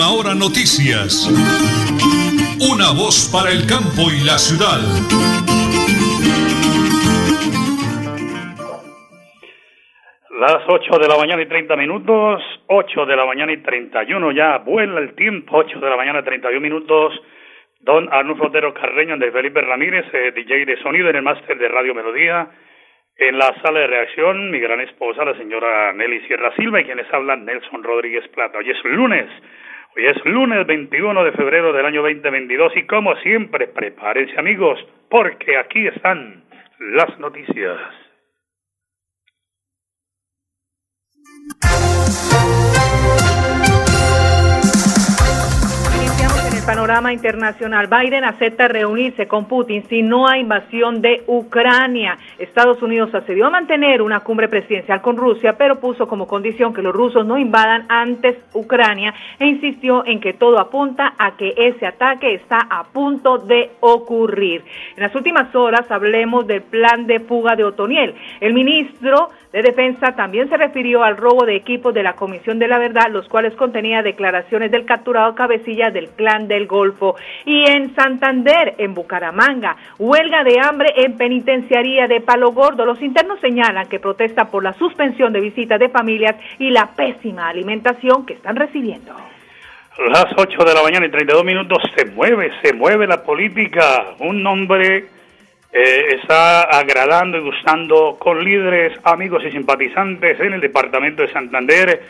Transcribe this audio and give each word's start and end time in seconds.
Última 0.00 0.18
hora 0.18 0.34
noticias. 0.34 1.28
Una 2.72 2.88
voz 2.96 3.28
para 3.28 3.52
el 3.52 3.68
campo 3.68 4.08
y 4.08 4.24
la 4.24 4.40
ciudad. 4.40 4.80
Las 10.40 10.64
8 10.66 10.98
de 10.98 11.06
la 11.06 11.18
mañana 11.18 11.42
y 11.42 11.46
30 11.46 11.76
minutos, 11.76 12.40
8 12.68 13.04
de 13.04 13.14
la 13.14 13.26
mañana 13.26 13.52
y 13.52 13.58
31 13.58 14.32
ya, 14.32 14.56
vuela 14.64 15.00
el 15.00 15.14
tiempo, 15.14 15.58
8 15.58 15.78
de 15.78 15.90
la 15.90 15.96
mañana 15.96 16.20
y 16.20 16.24
31 16.24 16.60
minutos. 16.62 17.20
Don 17.80 18.08
Arnulfo 18.10 18.46
Otero 18.46 18.72
Carreño 18.72 19.18
de 19.18 19.30
Felipe 19.30 19.60
Ramírez, 19.60 20.06
eh, 20.14 20.32
DJ 20.34 20.64
de 20.64 20.80
sonido 20.82 21.10
en 21.10 21.16
el 21.16 21.22
máster 21.22 21.58
de 21.58 21.68
Radio 21.68 21.94
Melodía. 21.94 22.48
En 23.18 23.36
la 23.36 23.54
sala 23.60 23.80
de 23.80 23.86
reacción, 23.86 24.50
mi 24.50 24.60
gran 24.60 24.80
esposa, 24.80 25.26
la 25.26 25.36
señora 25.36 25.92
Nelly 25.92 26.20
Sierra 26.26 26.54
Silva, 26.56 26.80
y 26.80 26.84
quienes 26.84 27.12
hablan, 27.12 27.44
Nelson 27.44 27.84
Rodríguez 27.84 28.26
Plata. 28.28 28.56
Hoy 28.56 28.70
es 28.70 28.82
lunes, 28.82 29.28
hoy 29.96 30.06
es 30.06 30.24
lunes 30.24 30.66
21 30.66 31.24
de 31.24 31.32
febrero 31.32 31.72
del 31.72 31.86
año 31.86 32.02
2022 32.02 32.76
y 32.76 32.86
como 32.86 33.16
siempre, 33.16 33.68
prepárense 33.68 34.38
amigos, 34.38 34.78
porque 35.08 35.56
aquí 35.56 35.86
están 35.86 36.44
las 36.78 37.18
noticias. 37.18 37.78
Panorama 46.70 47.12
internacional. 47.12 47.88
Biden 47.88 48.22
acepta 48.22 48.68
reunirse 48.68 49.26
con 49.26 49.46
Putin 49.46 49.82
si 49.88 50.02
no 50.02 50.28
hay 50.28 50.42
invasión 50.42 51.02
de 51.02 51.24
Ucrania. 51.26 52.16
Estados 52.38 52.80
Unidos 52.80 53.12
accedió 53.12 53.46
a 53.46 53.50
mantener 53.50 54.00
una 54.00 54.20
cumbre 54.20 54.46
presidencial 54.46 55.02
con 55.02 55.16
Rusia, 55.16 55.56
pero 55.58 55.80
puso 55.80 56.06
como 56.06 56.28
condición 56.28 56.72
que 56.72 56.80
los 56.80 56.94
rusos 56.94 57.26
no 57.26 57.36
invadan 57.38 57.86
antes 57.88 58.36
Ucrania 58.54 59.12
e 59.40 59.48
insistió 59.48 60.06
en 60.06 60.20
que 60.20 60.32
todo 60.32 60.60
apunta 60.60 61.14
a 61.18 61.36
que 61.36 61.54
ese 61.56 61.88
ataque 61.88 62.34
está 62.34 62.58
a 62.70 62.84
punto 62.84 63.38
de 63.38 63.72
ocurrir. 63.80 64.62
En 64.96 65.02
las 65.02 65.14
últimas 65.16 65.52
horas 65.56 65.90
hablemos 65.90 66.46
del 66.46 66.62
plan 66.62 67.04
de 67.08 67.18
fuga 67.18 67.56
de 67.56 67.64
Otoniel. 67.64 68.14
El 68.40 68.54
ministro 68.54 69.30
de 69.52 69.62
Defensa 69.62 70.14
también 70.14 70.48
se 70.48 70.56
refirió 70.56 71.02
al 71.02 71.16
robo 71.16 71.44
de 71.44 71.56
equipos 71.56 71.92
de 71.92 72.04
la 72.04 72.12
Comisión 72.12 72.60
de 72.60 72.68
la 72.68 72.78
Verdad, 72.78 73.10
los 73.10 73.28
cuales 73.28 73.54
contenía 73.56 74.02
declaraciones 74.02 74.70
del 74.70 74.84
capturado 74.84 75.34
cabecilla 75.34 75.90
del 75.90 76.10
clan 76.10 76.46
del 76.60 76.66
Golfo. 76.66 77.16
Y 77.44 77.64
en 77.70 77.94
Santander, 77.94 78.74
en 78.78 78.94
Bucaramanga, 78.94 79.76
huelga 79.98 80.44
de 80.44 80.60
hambre 80.60 80.92
en 80.96 81.16
penitenciaría 81.16 82.06
de 82.06 82.20
Palo 82.20 82.52
Gordo. 82.52 82.84
Los 82.84 83.00
internos 83.02 83.40
señalan 83.40 83.88
que 83.88 83.98
protesta 83.98 84.46
por 84.46 84.62
la 84.62 84.74
suspensión 84.74 85.32
de 85.32 85.40
visitas 85.40 85.78
de 85.78 85.88
familias 85.88 86.36
y 86.58 86.70
la 86.70 86.86
pésima 86.94 87.48
alimentación 87.48 88.26
que 88.26 88.34
están 88.34 88.56
recibiendo. 88.56 89.14
Las 90.08 90.26
8 90.36 90.64
de 90.64 90.74
la 90.74 90.82
mañana 90.82 91.06
y 91.06 91.10
32 91.10 91.44
minutos 91.44 91.78
se 91.94 92.06
mueve, 92.06 92.52
se 92.62 92.72
mueve 92.72 93.06
la 93.06 93.22
política. 93.22 94.14
Un 94.20 94.42
nombre 94.42 95.06
eh, 95.72 96.16
está 96.20 96.62
agradando 96.62 97.38
y 97.38 97.42
gustando 97.42 98.16
con 98.18 98.42
líderes, 98.42 98.98
amigos 99.04 99.42
y 99.44 99.50
simpatizantes 99.50 100.40
en 100.40 100.54
el 100.54 100.60
departamento 100.60 101.22
de 101.22 101.32
Santander, 101.32 102.02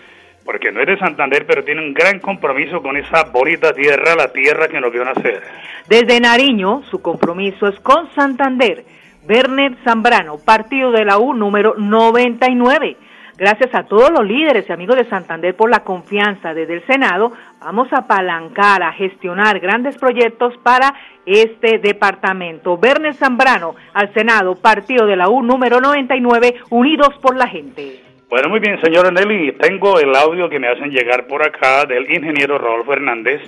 porque 0.44 0.72
no 0.72 0.80
es 0.80 0.86
de 0.86 0.98
Santander, 0.98 1.46
pero 1.46 1.64
tiene 1.64 1.80
un 1.80 1.94
gran 1.94 2.19
compromiso 2.20 2.83
con 2.83 2.96
esa 2.96 3.24
bonita 3.24 3.72
tierra, 3.72 4.14
la 4.16 4.33
tierra 4.33 4.69
que 4.69 4.80
nos 4.80 4.92
vio 4.92 5.05
nacer. 5.05 5.42
Desde 5.88 6.20
Nariño, 6.20 6.83
su 6.91 7.00
compromiso 7.02 7.66
es 7.66 7.78
con 7.80 8.10
Santander. 8.14 8.84
Werner 9.28 9.77
Zambrano, 9.84 10.38
partido 10.38 10.91
de 10.92 11.05
la 11.05 11.18
U 11.18 11.34
número 11.34 11.74
99. 11.77 12.96
Gracias 13.36 13.74
a 13.74 13.84
todos 13.84 14.11
los 14.11 14.27
líderes 14.27 14.68
y 14.68 14.72
amigos 14.72 14.96
de 14.96 15.08
Santander 15.08 15.56
por 15.56 15.70
la 15.70 15.83
confianza 15.83 16.52
desde 16.52 16.74
el 16.74 16.86
Senado, 16.86 17.33
vamos 17.58 17.91
a 17.92 18.00
apalancar, 18.00 18.83
a 18.83 18.92
gestionar 18.92 19.61
grandes 19.61 19.96
proyectos 19.96 20.55
para 20.62 20.95
este 21.24 21.78
departamento. 21.78 22.77
Verne 22.77 23.14
Zambrano 23.14 23.74
al 23.95 24.12
Senado, 24.12 24.57
partido 24.57 25.07
de 25.07 25.17
la 25.17 25.30
U 25.30 25.42
número 25.42 25.80
99, 25.80 26.57
Unidos 26.68 27.14
por 27.22 27.34
la 27.34 27.46
Gente. 27.46 28.09
Bueno, 28.30 28.48
muy 28.48 28.61
bien, 28.61 28.80
señor 28.80 29.13
Nelly. 29.13 29.57
Tengo 29.58 29.98
el 29.98 30.14
audio 30.14 30.48
que 30.48 30.61
me 30.61 30.68
hacen 30.68 30.91
llegar 30.91 31.27
por 31.27 31.45
acá 31.45 31.85
del 31.85 32.08
ingeniero 32.08 32.58
Rodolfo 32.58 32.92
Hernández, 32.92 33.41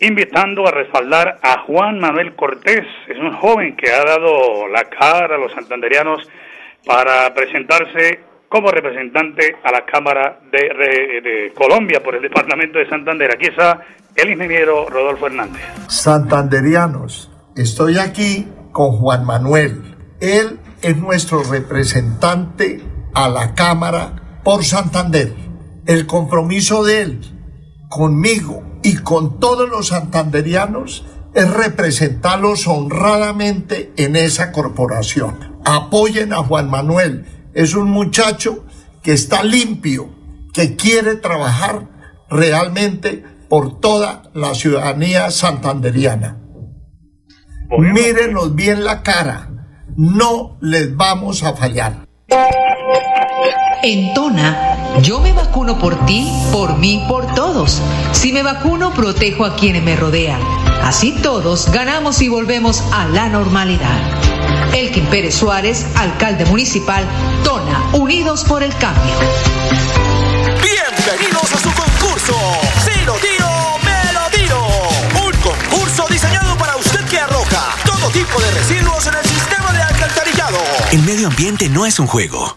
invitando 0.00 0.66
a 0.66 0.72
respaldar 0.72 1.38
a 1.40 1.60
Juan 1.60 2.00
Manuel 2.00 2.34
Cortés. 2.34 2.84
Es 3.06 3.16
un 3.16 3.32
joven 3.36 3.76
que 3.76 3.92
ha 3.92 4.04
dado 4.04 4.66
la 4.66 4.86
cara 4.86 5.36
a 5.36 5.38
los 5.38 5.52
santanderianos 5.52 6.28
para 6.84 7.32
presentarse 7.32 8.18
como 8.48 8.72
representante 8.72 9.54
a 9.62 9.70
la 9.70 9.84
Cámara 9.84 10.40
de, 10.50 11.52
Colombia 11.54 12.02
por 12.02 12.16
el 12.16 12.22
Departamento 12.22 12.80
de 12.80 12.88
Santander. 12.88 13.30
Aquí 13.32 13.46
está 13.46 13.86
el 14.16 14.30
ingeniero 14.30 14.88
Rodolfo 14.88 15.28
Hernández. 15.28 15.62
Santanderianos, 15.86 17.30
estoy 17.54 17.98
aquí 17.98 18.48
con 18.72 18.96
Juan 18.96 19.24
Manuel. 19.24 19.94
Él 20.20 20.58
es 20.82 20.96
nuestro 20.96 21.44
representante 21.44 22.80
a 23.18 23.28
la 23.28 23.52
Cámara 23.56 24.40
por 24.44 24.64
Santander. 24.64 25.34
El 25.86 26.06
compromiso 26.06 26.84
de 26.84 27.02
él 27.02 27.20
conmigo 27.88 28.62
y 28.84 28.98
con 28.98 29.40
todos 29.40 29.68
los 29.68 29.88
santanderianos 29.88 31.04
es 31.34 31.50
representarlos 31.52 32.68
honradamente 32.68 33.92
en 33.96 34.14
esa 34.14 34.52
corporación. 34.52 35.58
Apoyen 35.64 36.32
a 36.32 36.44
Juan 36.44 36.70
Manuel 36.70 37.50
es 37.54 37.74
un 37.74 37.90
muchacho 37.90 38.64
que 39.02 39.14
está 39.14 39.42
limpio, 39.42 40.10
que 40.54 40.76
quiere 40.76 41.16
trabajar 41.16 41.88
realmente 42.30 43.24
por 43.48 43.80
toda 43.80 44.30
la 44.32 44.54
ciudadanía 44.54 45.32
santanderiana. 45.32 46.38
Mírenos 47.76 48.54
bien 48.54 48.84
la 48.84 49.02
cara, 49.02 49.50
no 49.96 50.56
les 50.60 50.96
vamos 50.96 51.42
a 51.42 51.56
fallar. 51.56 52.06
En 53.82 54.12
Tona, 54.12 55.00
yo 55.02 55.20
me 55.20 55.32
vacuno 55.32 55.78
por 55.78 56.04
ti, 56.04 56.28
por 56.50 56.76
mí, 56.78 57.04
por 57.06 57.32
todos. 57.34 57.80
Si 58.10 58.32
me 58.32 58.42
vacuno, 58.42 58.92
protejo 58.92 59.44
a 59.44 59.54
quienes 59.54 59.84
me 59.84 59.94
rodean. 59.94 60.40
Así 60.82 61.12
todos 61.22 61.70
ganamos 61.70 62.20
y 62.20 62.28
volvemos 62.28 62.82
a 62.92 63.06
la 63.06 63.28
normalidad. 63.28 63.96
Elkin 64.74 65.06
Pérez 65.06 65.36
Suárez, 65.36 65.86
alcalde 65.94 66.44
municipal, 66.46 67.04
Tona, 67.44 67.90
Unidos 67.92 68.44
por 68.44 68.64
el 68.64 68.74
Cambio. 68.78 69.14
Bienvenidos 70.60 71.52
a 71.52 71.58
su 71.58 71.70
concurso. 71.72 72.34
Si 72.84 73.04
lo 73.04 73.14
tiro, 73.14 73.48
me 73.84 74.12
lo 74.12 74.28
tiro. 74.36 74.66
Un 75.24 75.32
concurso 75.40 76.04
diseñado 76.10 76.56
para 76.56 76.76
usted 76.76 77.04
que 77.04 77.20
arroja 77.20 77.76
todo 77.84 78.10
tipo 78.10 78.40
de 78.40 78.50
residuos 78.50 79.06
en 79.06 79.14
el 79.14 79.24
sistema 79.24 79.72
de 79.72 79.82
alcantarillado. 79.82 80.58
El 80.90 81.02
medio 81.02 81.28
ambiente 81.28 81.68
no 81.68 81.86
es 81.86 82.00
un 82.00 82.08
juego 82.08 82.56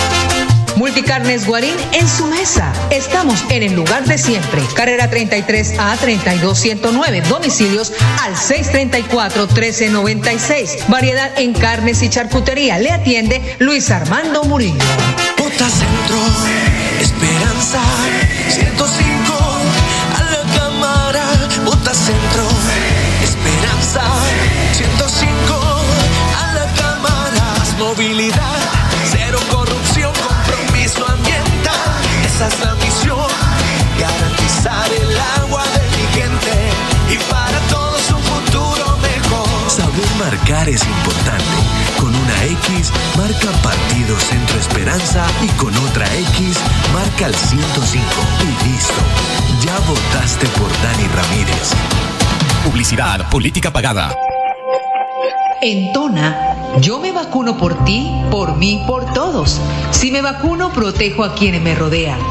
Multicarnes 0.81 1.45
Guarín 1.45 1.75
en 1.91 2.09
su 2.09 2.25
mesa. 2.25 2.73
Estamos 2.89 3.45
en 3.49 3.61
el 3.61 3.73
lugar 3.73 4.03
de 4.05 4.17
siempre. 4.17 4.63
Carrera 4.75 5.11
33 5.11 5.75
a 5.77 5.95
32109. 5.95 7.21
Domicilios 7.29 7.93
al 8.23 8.35
634 8.35 9.45
1396. 9.45 10.85
Variedad 10.87 11.37
en 11.37 11.53
carnes 11.53 12.01
y 12.01 12.09
charcutería. 12.09 12.79
Le 12.79 12.89
atiende 12.89 13.57
Luis 13.59 13.91
Armando 13.91 14.43
Murillo. 14.45 14.83
Bota 15.37 15.69
Centro, 15.69 16.17
Esperanza 16.99 17.79
105 18.49 19.33
a 20.17 20.23
la 20.31 20.57
cámara. 20.57 21.23
Bota 21.63 21.93
Centro, 21.93 22.47
Esperanza 23.23 24.01
105 24.73 25.61
a 26.41 26.53
la 26.55 26.65
cámara. 26.73 27.53
movilidad, 27.77 28.50
esa 32.41 32.47
es 32.47 32.65
la 32.65 32.75
misión, 32.75 33.27
garantizar 33.99 34.91
el 34.91 35.19
agua 35.43 35.63
de 35.63 35.81
mi 35.95 36.21
gente 36.21 36.69
y 37.13 37.17
para 37.31 37.59
todos 37.69 38.11
un 38.11 38.23
futuro 38.23 38.97
mejor. 38.97 39.69
Saber 39.69 40.07
marcar 40.17 40.67
es 40.67 40.83
importante. 40.83 41.45
Con 41.99 42.15
una 42.15 42.43
X 42.45 42.91
marca 43.15 43.51
Partido 43.61 44.19
Centro 44.19 44.59
Esperanza 44.59 45.23
y 45.43 45.49
con 45.49 45.75
otra 45.85 46.05
X 46.15 46.57
marca 46.91 47.27
el 47.27 47.35
105 47.35 48.05
y 48.41 48.69
listo. 48.69 49.01
Ya 49.63 49.77
votaste 49.87 50.47
por 50.57 50.69
Dani 50.81 51.07
Ramírez. 51.09 51.73
Publicidad, 52.63 53.29
política 53.29 53.71
pagada. 53.71 54.15
En 55.61 55.93
Tona, 55.93 56.55
yo 56.79 56.97
me 56.97 57.11
vacuno 57.11 57.55
por 57.55 57.85
ti, 57.85 58.09
por 58.31 58.55
mí, 58.55 58.83
por 58.87 59.13
todos. 59.13 59.61
Si 59.91 60.09
me 60.09 60.23
vacuno, 60.23 60.73
protejo 60.73 61.23
a 61.23 61.35
quienes 61.35 61.61
me 61.61 61.75
rodean. 61.75 62.30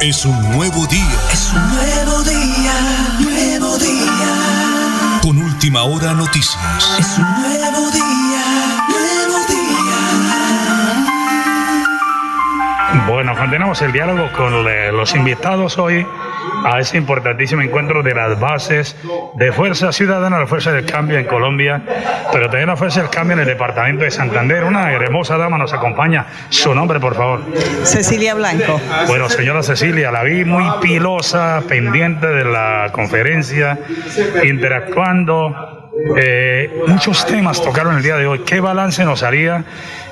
Es 0.00 0.24
un 0.26 0.52
nuevo 0.52 0.86
día. 0.86 1.18
Es 1.32 1.52
un 1.52 1.68
nuevo 1.70 2.22
día, 2.24 2.72
nuevo 3.20 3.78
día. 3.78 5.20
Con 5.22 5.38
última 5.38 5.82
hora 5.84 6.12
noticias. 6.12 6.58
Es 6.98 7.18
un 7.18 7.24
nuevo 7.40 7.90
día, 7.90 8.44
nuevo 8.88 9.38
día. 9.48 9.64
Bueno, 13.08 13.34
continuamos 13.34 13.80
el 13.82 13.92
diálogo 13.92 14.30
con 14.32 14.68
eh, 14.68 14.92
los 14.92 15.14
invitados 15.14 15.78
hoy 15.78 16.06
a 16.64 16.78
ese 16.80 16.96
importantísimo 16.96 17.62
encuentro 17.62 18.02
de 18.02 18.14
las 18.14 18.38
bases 18.40 18.96
de 19.34 19.52
Fuerza 19.52 19.92
Ciudadana, 19.92 20.38
la 20.38 20.46
Fuerza 20.46 20.72
del 20.72 20.86
Cambio 20.86 21.18
en 21.18 21.26
Colombia, 21.26 21.82
pero 22.32 22.46
también 22.46 22.68
la 22.68 22.76
Fuerza 22.76 23.00
del 23.00 23.10
Cambio 23.10 23.34
en 23.34 23.40
el 23.40 23.46
departamento 23.46 24.04
de 24.04 24.10
Santander. 24.10 24.64
Una 24.64 24.92
hermosa 24.92 25.36
dama 25.36 25.58
nos 25.58 25.72
acompaña. 25.72 26.26
Su 26.48 26.74
nombre, 26.74 27.00
por 27.00 27.14
favor. 27.14 27.40
Cecilia 27.82 28.34
Blanco. 28.34 28.80
Bueno, 29.06 29.28
señora 29.28 29.62
Cecilia, 29.62 30.10
la 30.10 30.22
vi 30.22 30.44
muy 30.44 30.64
pilosa, 30.80 31.62
pendiente 31.68 32.26
de 32.26 32.44
la 32.44 32.88
conferencia, 32.92 33.78
interactuando. 34.42 35.90
Eh, 36.16 36.82
muchos 36.88 37.24
temas 37.26 37.62
tocaron 37.62 37.96
el 37.96 38.02
día 38.02 38.16
de 38.16 38.26
hoy. 38.26 38.40
¿Qué 38.40 38.60
balance 38.60 39.04
nos 39.04 39.22
haría 39.22 39.64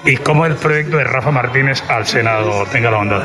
y 0.04 0.16
cómo 0.16 0.46
el 0.46 0.56
proyecto 0.56 0.96
de 0.96 1.04
Rafa 1.04 1.31
Martínez 1.31 1.82
al 1.88 2.06
Senado? 2.06 2.66
Tenga 2.66 2.90
la 2.90 2.96
bondad. 2.99 3.22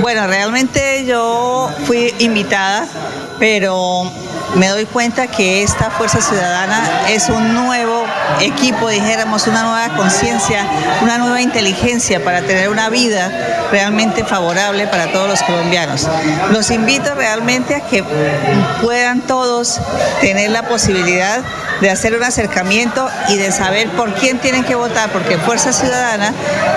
Bueno, 0.00 0.26
realmente 0.26 1.04
yo 1.06 1.70
fui 1.86 2.14
invitada, 2.18 2.86
pero 3.38 4.10
me 4.56 4.68
doy 4.68 4.86
cuenta 4.86 5.26
que 5.26 5.62
esta 5.62 5.90
Fuerza 5.90 6.20
Ciudadana 6.20 7.08
es 7.08 7.28
un 7.28 7.54
nuevo 7.54 8.04
equipo, 8.40 8.88
dijéramos, 8.88 9.46
una 9.46 9.62
nueva 9.62 9.96
conciencia, 9.96 10.66
una 11.02 11.18
nueva 11.18 11.40
inteligencia 11.40 12.22
para 12.24 12.42
tener 12.42 12.68
una 12.68 12.88
vida 12.88 13.30
realmente 13.70 14.24
favorable 14.24 14.86
para 14.86 15.12
todos 15.12 15.28
los 15.28 15.42
colombianos. 15.42 16.08
Los 16.50 16.70
invito 16.70 17.14
realmente 17.14 17.74
a 17.74 17.80
que 17.80 18.02
puedan 18.82 19.20
todos 19.22 19.80
tener 20.20 20.50
la 20.50 20.62
posibilidad 20.62 21.42
de 21.80 21.90
hacer 21.90 22.16
un 22.16 22.24
acercamiento 22.24 23.08
y 23.28 23.36
de 23.36 23.52
saber 23.52 23.90
por 23.90 24.14
quién 24.14 24.38
tienen 24.38 24.64
que 24.64 24.74
votar, 24.74 25.10
porque 25.10 25.36
Fuerza 25.38 25.72
Ciudadana 25.76 26.32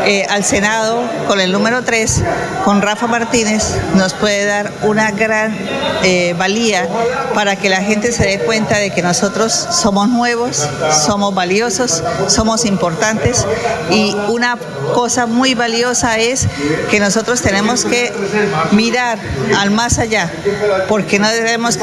eh, 0.06 0.26
al 0.30 0.44
Senado 0.44 1.02
con 1.28 1.40
el 1.40 1.52
número 1.52 1.84
3, 1.84 2.24
con 2.66 2.82
Rafa 2.82 3.08
Martínez, 3.08 3.64
nos 3.96 4.14
puede 4.14 4.46
dar 4.46 4.72
una 4.84 5.12
gran 5.12 5.56
eh, 6.04 6.34
valía 6.38 6.88
para 7.34 7.56
que 7.56 7.70
la 7.70 7.82
gente 7.82 8.12
se 8.12 8.24
dé 8.24 8.40
cuenta 8.40 8.78
de 8.78 8.92
que 8.92 9.02
nosotros 9.02 9.54
somos 9.54 10.10
nuevos, 10.10 10.68
somos 11.06 11.34
valiosos, 11.34 12.04
somos 12.28 12.66
importantes 12.66 13.46
y 13.90 14.16
una 14.28 14.58
cosa 14.94 15.26
muy 15.26 15.54
valiosa 15.54 16.18
es 16.18 16.48
que 16.90 17.00
nosotros 17.00 17.42
tenemos 17.42 17.86
que 17.86 18.12
mirar 18.72 19.20
al 19.58 19.72
más 19.72 20.00
allá, 20.00 20.32
porque 20.88 21.20
no 21.20 21.30
debemos 21.30 21.78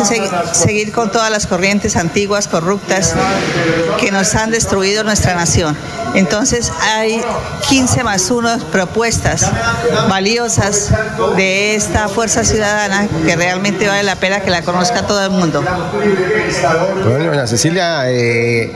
seguir 0.53 0.93
con 0.93 1.11
todas 1.11 1.31
las 1.31 1.47
corrientes 1.47 1.97
antiguas, 1.97 2.49
corruptas, 2.49 3.15
que 3.99 4.11
nos 4.11 4.35
han 4.35 4.51
destruido 4.51 5.05
nuestra 5.05 5.35
nación. 5.35 5.77
Entonces 6.17 6.73
hay 6.81 7.23
15 7.69 8.03
más 8.03 8.31
1 8.31 8.59
propuestas 8.73 9.51
valiosas 10.09 10.91
de 11.37 11.75
esta 11.75 12.09
fuerza 12.09 12.43
ciudadana 12.43 13.07
que 13.25 13.37
realmente 13.37 13.87
vale 13.87 14.03
la 14.03 14.17
pena 14.17 14.41
que 14.41 14.51
la 14.51 14.63
conozca 14.63 15.07
todo 15.07 15.23
el 15.23 15.31
mundo. 15.31 15.63
Bueno, 17.05 17.47
Cecilia, 17.47 18.11
eh, 18.11 18.75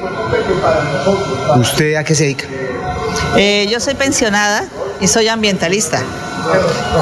¿usted 1.56 1.94
a 1.96 2.04
qué 2.04 2.14
se 2.14 2.24
dedica? 2.24 2.44
Eh, 3.36 3.66
yo 3.70 3.80
soy 3.80 3.94
pensionada 3.94 4.64
y 5.00 5.08
soy 5.08 5.28
ambientalista. 5.28 6.02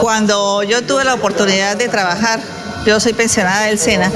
Cuando 0.01 0.63
yo 0.63 0.83
tuve 0.83 1.05
la 1.05 1.15
oportunidad 1.15 1.77
de 1.77 1.89
trabajar, 1.89 2.41
yo 2.89 2.99
soy 3.01 3.13
pensionada 3.13 3.67
del 3.67 3.79
SENA, 3.79 4.11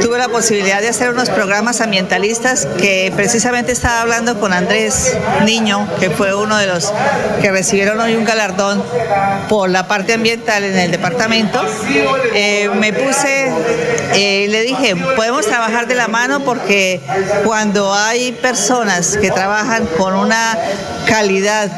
tuve 0.00 0.16
la 0.16 0.28
posibilidad 0.28 0.80
de 0.80 0.86
hacer 0.86 1.10
unos 1.10 1.28
programas 1.28 1.80
ambientalistas 1.80 2.68
que 2.78 3.12
precisamente 3.16 3.72
estaba 3.72 4.02
hablando 4.02 4.38
con 4.38 4.52
Andrés 4.52 5.16
Niño, 5.44 5.88
que 5.98 6.10
fue 6.10 6.32
uno 6.32 6.56
de 6.56 6.68
los 6.68 6.92
que 7.42 7.50
recibieron 7.50 7.98
hoy 7.98 8.14
un 8.14 8.24
galardón 8.24 8.80
por 9.48 9.70
la 9.70 9.88
parte 9.88 10.12
ambiental 10.12 10.62
en 10.62 10.78
el 10.78 10.92
departamento. 10.92 11.60
Eh, 12.32 12.70
me 12.78 12.92
puse, 12.92 13.50
eh, 14.14 14.46
le 14.50 14.62
dije, 14.62 14.94
podemos 15.16 15.44
trabajar 15.44 15.88
de 15.88 15.96
la 15.96 16.06
mano 16.06 16.44
porque 16.44 17.00
cuando 17.44 17.92
hay 17.92 18.30
personas 18.30 19.16
que 19.16 19.32
trabajan 19.32 19.84
con 19.98 20.14
una 20.14 20.56
calidad 21.08 21.68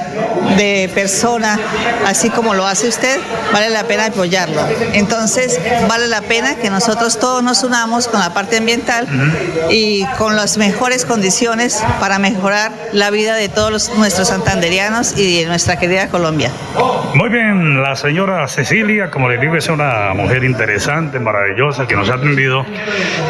de 0.58 0.90
persona, 0.94 1.58
así 2.06 2.28
como 2.28 2.54
lo 2.54 2.66
hace 2.66 2.88
usted, 2.88 3.18
vale 3.52 3.70
la 3.70 3.84
pena 3.84 4.06
apoyarlo. 4.06 4.62
Entonces, 4.92 5.58
vale 5.88 6.08
la 6.08 6.17
pena 6.22 6.56
que 6.56 6.70
nosotros 6.70 7.18
todos 7.18 7.42
nos 7.42 7.62
unamos 7.64 8.08
con 8.08 8.20
la 8.20 8.32
parte 8.34 8.56
ambiental 8.58 9.06
y 9.70 10.04
con 10.18 10.36
las 10.36 10.58
mejores 10.58 11.04
condiciones 11.04 11.82
para 12.00 12.18
mejorar 12.18 12.72
la 12.92 13.10
vida 13.10 13.34
de 13.36 13.48
todos 13.48 13.70
los- 13.70 13.96
nuestros 13.96 14.28
santanderianos 14.28 15.16
y 15.18 15.40
de 15.42 15.46
nuestra 15.46 15.78
querida 15.78 16.08
Colombia. 16.08 16.50
Muy 17.14 17.28
bien, 17.28 17.82
la 17.82 17.96
señora 17.96 18.46
Cecilia, 18.48 19.10
como 19.10 19.28
les 19.28 19.40
digo, 19.40 19.56
es 19.56 19.68
una 19.68 20.12
mujer 20.14 20.44
interesante, 20.44 21.18
maravillosa, 21.18 21.86
que 21.86 21.96
nos 21.96 22.08
ha 22.10 22.14
atendido 22.14 22.64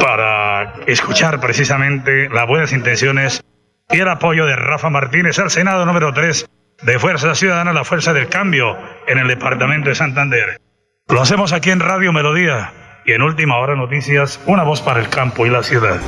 para 0.00 0.74
escuchar 0.86 1.40
precisamente 1.40 2.28
las 2.28 2.46
buenas 2.46 2.72
intenciones 2.72 3.42
y 3.90 3.98
el 4.00 4.08
apoyo 4.08 4.46
de 4.46 4.56
Rafa 4.56 4.90
Martínez 4.90 5.38
al 5.38 5.50
Senado 5.50 5.84
número 5.86 6.12
3 6.12 6.46
de 6.82 6.98
Fuerza 6.98 7.34
Ciudadana, 7.34 7.72
la 7.72 7.84
Fuerza 7.84 8.12
del 8.12 8.28
Cambio 8.28 8.76
en 9.06 9.18
el 9.18 9.28
departamento 9.28 9.88
de 9.88 9.94
Santander. 9.94 10.60
Lo 11.10 11.22
hacemos 11.22 11.54
aquí 11.54 11.70
en 11.70 11.80
Radio 11.80 12.12
Melodía 12.12 12.70
y 13.06 13.12
en 13.12 13.22
Última 13.22 13.56
Hora 13.56 13.74
Noticias, 13.74 14.44
una 14.46 14.62
voz 14.62 14.82
para 14.82 15.00
el 15.00 15.08
campo 15.08 15.46
y 15.46 15.48
la 15.48 15.62
ciudad. 15.62 16.00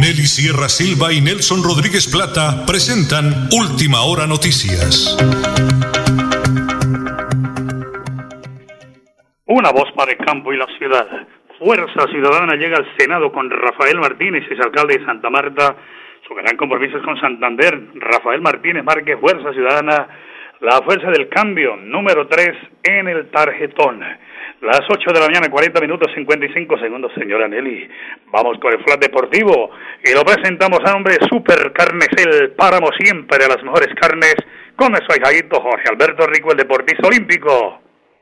Nelly 0.00 0.26
Sierra 0.26 0.68
Silva 0.68 1.12
y 1.12 1.20
Nelson 1.20 1.62
Rodríguez 1.62 2.10
Plata 2.10 2.66
presentan 2.66 3.46
Última 3.54 4.02
Hora 4.02 4.26
Noticias. 4.26 5.16
Una 9.46 9.70
voz 9.70 9.92
para 9.94 10.10
el 10.10 10.18
campo 10.18 10.52
y 10.52 10.56
la 10.56 10.66
ciudad. 10.76 11.06
Fuerza 11.60 12.10
Ciudadana 12.10 12.56
llega 12.56 12.78
al 12.78 12.96
Senado 12.98 13.30
con 13.30 13.48
Rafael 13.48 14.00
Martínez, 14.00 14.50
es 14.50 14.58
alcalde 14.58 14.98
de 14.98 15.04
Santa 15.04 15.30
Marta. 15.30 15.76
Su 16.26 16.34
gran 16.34 16.56
compromiso 16.56 16.98
es 16.98 17.04
con 17.04 17.20
Santander. 17.20 17.86
Rafael 17.94 18.40
Martínez 18.40 18.82
Márquez, 18.82 19.16
Fuerza 19.20 19.52
Ciudadana, 19.52 20.08
la 20.62 20.80
Fuerza 20.82 21.10
del 21.10 21.28
Cambio, 21.28 21.76
número 21.76 22.28
3 22.28 22.48
en 22.84 23.08
el 23.08 23.30
tarjetón. 23.30 24.00
Las 24.60 24.82
8 24.88 25.12
de 25.12 25.18
la 25.18 25.26
mañana, 25.26 25.50
40 25.50 25.80
minutos 25.80 26.12
55 26.14 26.78
segundos, 26.78 27.10
señora 27.18 27.48
Nelly. 27.48 27.88
Vamos 28.26 28.58
con 28.60 28.72
el 28.72 28.82
flat 28.84 29.00
deportivo 29.00 29.70
y 30.04 30.14
lo 30.14 30.22
presentamos 30.22 30.78
a 30.84 30.92
nombre 30.92 31.16
Super 31.28 31.72
Carnes, 31.72 32.08
el 32.16 32.52
páramo 32.52 32.90
siempre 32.96 33.38
de 33.38 33.48
las 33.48 33.60
mejores 33.64 33.92
carnes, 34.00 34.36
con 34.76 34.92
nuestro 34.92 35.16
hijadito 35.16 35.60
Jorge 35.60 35.88
Alberto 35.90 36.28
Rico, 36.28 36.52
el 36.52 36.58
deportista 36.58 37.08
olímpico 37.08 37.80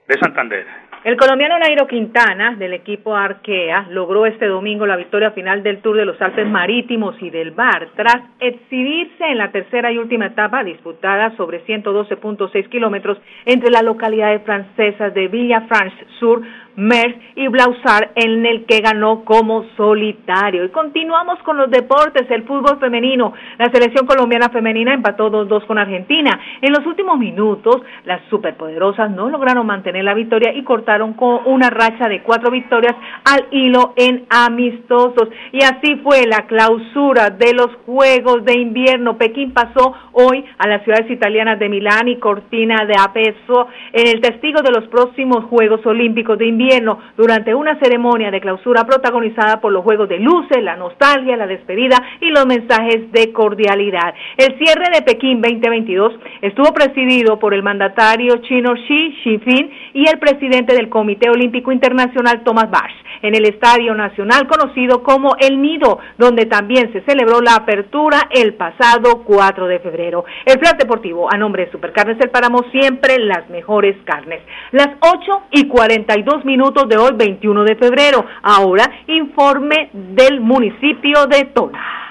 de 0.08 0.18
Santander. 0.18 0.66
El 1.02 1.16
colombiano 1.16 1.58
Nairo 1.58 1.86
Quintana, 1.86 2.56
del 2.56 2.74
equipo 2.74 3.16
Arkea, 3.16 3.86
logró 3.88 4.26
este 4.26 4.44
domingo 4.44 4.86
la 4.86 4.96
victoria 4.96 5.30
final 5.30 5.62
del 5.62 5.80
Tour 5.80 5.96
de 5.96 6.04
los 6.04 6.20
Alpes 6.20 6.46
Marítimos 6.46 7.16
y 7.22 7.30
del 7.30 7.52
Bar, 7.52 7.88
tras 7.96 8.18
exhibirse 8.38 9.24
en 9.24 9.38
la 9.38 9.50
tercera 9.50 9.90
y 9.90 9.96
última 9.96 10.26
etapa 10.26 10.62
disputada 10.62 11.34
sobre 11.38 11.64
112.6 11.64 12.68
kilómetros 12.68 13.16
entre 13.46 13.70
las 13.70 13.82
localidades 13.82 14.42
francesas 14.42 15.14
de 15.14 15.28
Villafranche-sur 15.28 16.42
Merz 16.80 17.14
y 17.36 17.46
Blausar, 17.48 18.12
en 18.14 18.46
el 18.46 18.64
que 18.64 18.80
ganó 18.80 19.22
como 19.24 19.64
solitario. 19.76 20.64
Y 20.64 20.70
continuamos 20.70 21.38
con 21.40 21.58
los 21.58 21.70
deportes, 21.70 22.30
el 22.30 22.44
fútbol 22.44 22.78
femenino. 22.80 23.34
La 23.58 23.66
selección 23.66 24.06
colombiana 24.06 24.48
femenina 24.48 24.94
empató 24.94 25.30
2-2 25.30 25.66
con 25.66 25.78
Argentina. 25.78 26.40
En 26.62 26.72
los 26.72 26.86
últimos 26.86 27.18
minutos, 27.18 27.82
las 28.06 28.22
superpoderosas 28.30 29.10
no 29.10 29.28
lograron 29.28 29.66
mantener 29.66 30.04
la 30.04 30.14
victoria 30.14 30.54
y 30.54 30.64
cortaron 30.64 31.12
con 31.12 31.40
una 31.44 31.68
racha 31.68 32.08
de 32.08 32.22
cuatro 32.22 32.50
victorias 32.50 32.96
al 33.30 33.46
hilo 33.50 33.92
en 33.96 34.24
amistosos. 34.30 35.28
Y 35.52 35.62
así 35.62 35.96
fue 35.96 36.26
la 36.26 36.46
clausura 36.46 37.28
de 37.28 37.52
los 37.52 37.74
Juegos 37.84 38.42
de 38.46 38.58
Invierno. 38.58 39.18
Pekín 39.18 39.52
pasó 39.52 39.94
hoy 40.12 40.44
a 40.56 40.66
las 40.66 40.82
ciudades 40.84 41.10
italianas 41.10 41.58
de 41.58 41.68
Milán 41.68 42.08
y 42.08 42.16
Cortina 42.16 42.86
de 42.86 42.94
Apeso 42.98 43.68
en 43.92 44.08
el 44.08 44.22
testigo 44.22 44.62
de 44.62 44.70
los 44.70 44.88
próximos 44.88 45.44
Juegos 45.44 45.84
Olímpicos 45.84 46.38
de 46.38 46.46
Invierno 46.46 46.69
durante 47.16 47.54
una 47.54 47.78
ceremonia 47.80 48.30
de 48.30 48.40
clausura 48.40 48.84
protagonizada 48.84 49.60
por 49.60 49.72
los 49.72 49.82
juegos 49.82 50.08
de 50.08 50.20
luces, 50.20 50.62
la 50.62 50.76
nostalgia, 50.76 51.36
la 51.36 51.46
despedida 51.46 51.96
y 52.20 52.30
los 52.30 52.46
mensajes 52.46 53.10
de 53.12 53.32
cordialidad. 53.32 54.14
El 54.36 54.56
cierre 54.58 54.86
de 54.94 55.02
Pekín 55.02 55.40
2022 55.40 56.12
estuvo 56.42 56.72
presidido 56.72 57.38
por 57.38 57.54
el 57.54 57.62
mandatario 57.62 58.36
chino 58.42 58.74
Xi 58.74 59.16
Jinping 59.22 59.70
y 59.94 60.08
el 60.08 60.18
presidente 60.18 60.74
del 60.74 60.88
Comité 60.88 61.28
Olímpico 61.30 61.72
Internacional 61.72 62.42
Thomas 62.44 62.70
Bach 62.70 62.92
en 63.22 63.34
el 63.34 63.44
Estadio 63.44 63.94
Nacional 63.94 64.46
conocido 64.46 65.02
como 65.02 65.36
El 65.38 65.60
Nido, 65.60 65.98
donde 66.18 66.46
también 66.46 66.92
se 66.92 67.02
celebró 67.02 67.40
la 67.40 67.54
apertura 67.54 68.28
el 68.30 68.54
pasado 68.54 69.22
4 69.24 69.66
de 69.66 69.78
febrero. 69.80 70.24
El 70.46 70.58
Plan 70.58 70.76
Deportivo, 70.78 71.28
a 71.30 71.36
nombre 71.36 71.66
de 71.66 71.72
Supercarnes 71.72 72.18
El 72.20 72.30
Páramo, 72.30 72.64
siempre 72.70 73.18
las 73.18 73.48
mejores 73.50 73.96
carnes. 74.04 74.40
Las 74.72 74.88
8 75.00 75.42
y 75.52 75.68
42 75.68 76.44
minutos 76.44 76.49
de 76.88 76.96
hoy, 76.96 77.12
21 77.14 77.64
de 77.64 77.76
febrero. 77.76 78.24
Ahora, 78.42 78.90
informe 79.06 79.90
del 79.92 80.40
municipio 80.40 81.26
de 81.26 81.44
Tona. 81.46 82.09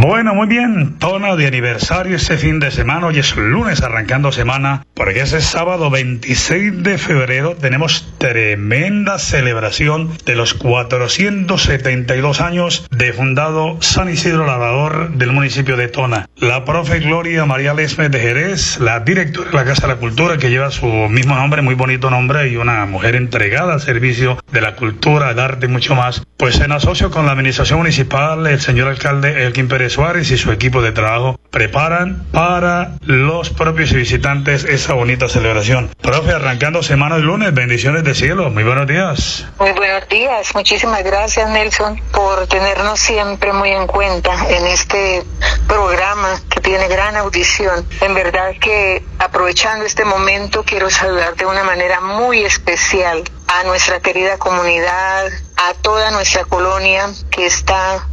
Bueno, 0.00 0.34
muy 0.34 0.46
bien. 0.46 0.98
Tono 0.98 1.36
de 1.36 1.46
aniversario 1.46 2.16
este 2.16 2.38
fin 2.38 2.58
de 2.58 2.70
semana. 2.70 3.08
Hoy 3.08 3.18
es 3.18 3.36
lunes 3.36 3.82
arrancando 3.82 4.32
semana. 4.32 4.86
Porque 4.94 5.20
ese 5.20 5.42
sábado 5.42 5.90
26 5.90 6.82
de 6.82 6.96
febrero 6.96 7.54
tenemos 7.54 8.10
tremenda 8.16 9.18
celebración 9.18 10.10
de 10.24 10.36
los 10.36 10.54
472 10.54 12.40
años 12.40 12.86
de 12.90 13.12
fundado 13.12 13.76
San 13.80 14.08
Isidro 14.08 14.46
Labrador 14.46 15.10
del 15.10 15.32
municipio 15.32 15.76
de 15.76 15.88
Tona. 15.88 16.28
La 16.36 16.64
profe 16.64 17.00
Gloria 17.00 17.44
María 17.44 17.74
Lesme 17.74 18.08
de 18.08 18.20
Jerez, 18.20 18.78
la 18.80 19.00
directora 19.00 19.50
de 19.50 19.56
la 19.56 19.64
Casa 19.64 19.86
de 19.86 19.94
la 19.94 20.00
Cultura 20.00 20.38
que 20.38 20.48
lleva 20.48 20.70
su 20.70 20.86
mismo 20.86 21.34
nombre, 21.34 21.60
muy 21.60 21.74
bonito 21.74 22.08
nombre 22.08 22.48
y 22.48 22.56
una 22.56 22.86
mujer 22.86 23.16
entregada 23.16 23.74
al 23.74 23.80
servicio 23.80 24.38
de 24.50 24.60
la 24.62 24.76
cultura, 24.76 25.30
el 25.30 25.38
arte 25.38 25.66
y 25.66 25.68
mucho 25.68 25.94
más. 25.94 26.22
Pues 26.36 26.58
en 26.60 26.72
asocio 26.72 27.10
con 27.10 27.26
la 27.26 27.32
administración 27.32 27.80
municipal, 27.80 28.46
el 28.46 28.60
señor 28.60 28.88
alcalde 28.88 29.44
Elkin 29.44 29.68
Pérez 29.68 29.89
Suárez 29.90 30.30
y 30.30 30.38
su 30.38 30.52
equipo 30.52 30.80
de 30.80 30.92
trabajo 30.92 31.38
preparan 31.50 32.24
para 32.32 32.92
los 33.02 33.50
propios 33.50 33.92
visitantes 33.92 34.64
esa 34.64 34.94
bonita 34.94 35.28
celebración. 35.28 35.90
Profe, 36.00 36.32
arrancando 36.32 36.82
semana 36.82 37.16
de 37.16 37.22
lunes, 37.22 37.52
bendiciones 37.52 38.04
de 38.04 38.14
cielo. 38.14 38.50
Muy 38.50 38.64
buenos 38.64 38.86
días. 38.86 39.46
Muy 39.58 39.72
buenos 39.72 40.08
días. 40.08 40.54
Muchísimas 40.54 41.02
gracias, 41.02 41.50
Nelson, 41.50 42.00
por 42.12 42.46
tenernos 42.46 42.98
siempre 43.00 43.52
muy 43.52 43.70
en 43.70 43.86
cuenta 43.86 44.32
en 44.48 44.66
este 44.66 45.24
programa 45.66 46.40
que 46.48 46.60
tiene 46.60 46.88
gran 46.88 47.16
audición. 47.16 47.84
En 48.00 48.14
verdad 48.14 48.52
que 48.60 49.02
aprovechando 49.18 49.84
este 49.84 50.04
momento 50.04 50.62
quiero 50.64 50.88
saludar 50.88 51.34
de 51.36 51.46
una 51.46 51.64
manera 51.64 52.00
muy 52.00 52.44
especial 52.44 53.22
a 53.50 53.64
nuestra 53.64 54.00
querida 54.00 54.38
comunidad, 54.38 55.26
a 55.56 55.74
toda 55.74 56.10
nuestra 56.12 56.44
colonia 56.44 57.10
que 57.30 57.46
está 57.46 58.06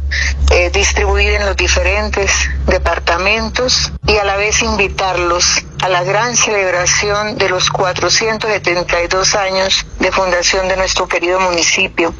eh, 0.50 0.70
distribuida 0.70 1.36
en 1.36 1.46
los 1.46 1.56
diferentes 1.56 2.30
departamentos 2.66 3.92
y 4.06 4.16
a 4.16 4.24
la 4.24 4.36
vez 4.36 4.62
invitarlos 4.62 5.64
a 5.80 5.88
la 5.88 6.02
gran 6.02 6.36
celebración 6.36 7.38
de 7.38 7.48
los 7.48 7.70
472 7.70 9.34
años 9.36 9.86
de 10.00 10.10
fundación 10.10 10.66
de 10.68 10.76
nuestro 10.76 11.06
querido 11.06 11.38
municipio. 11.38 12.12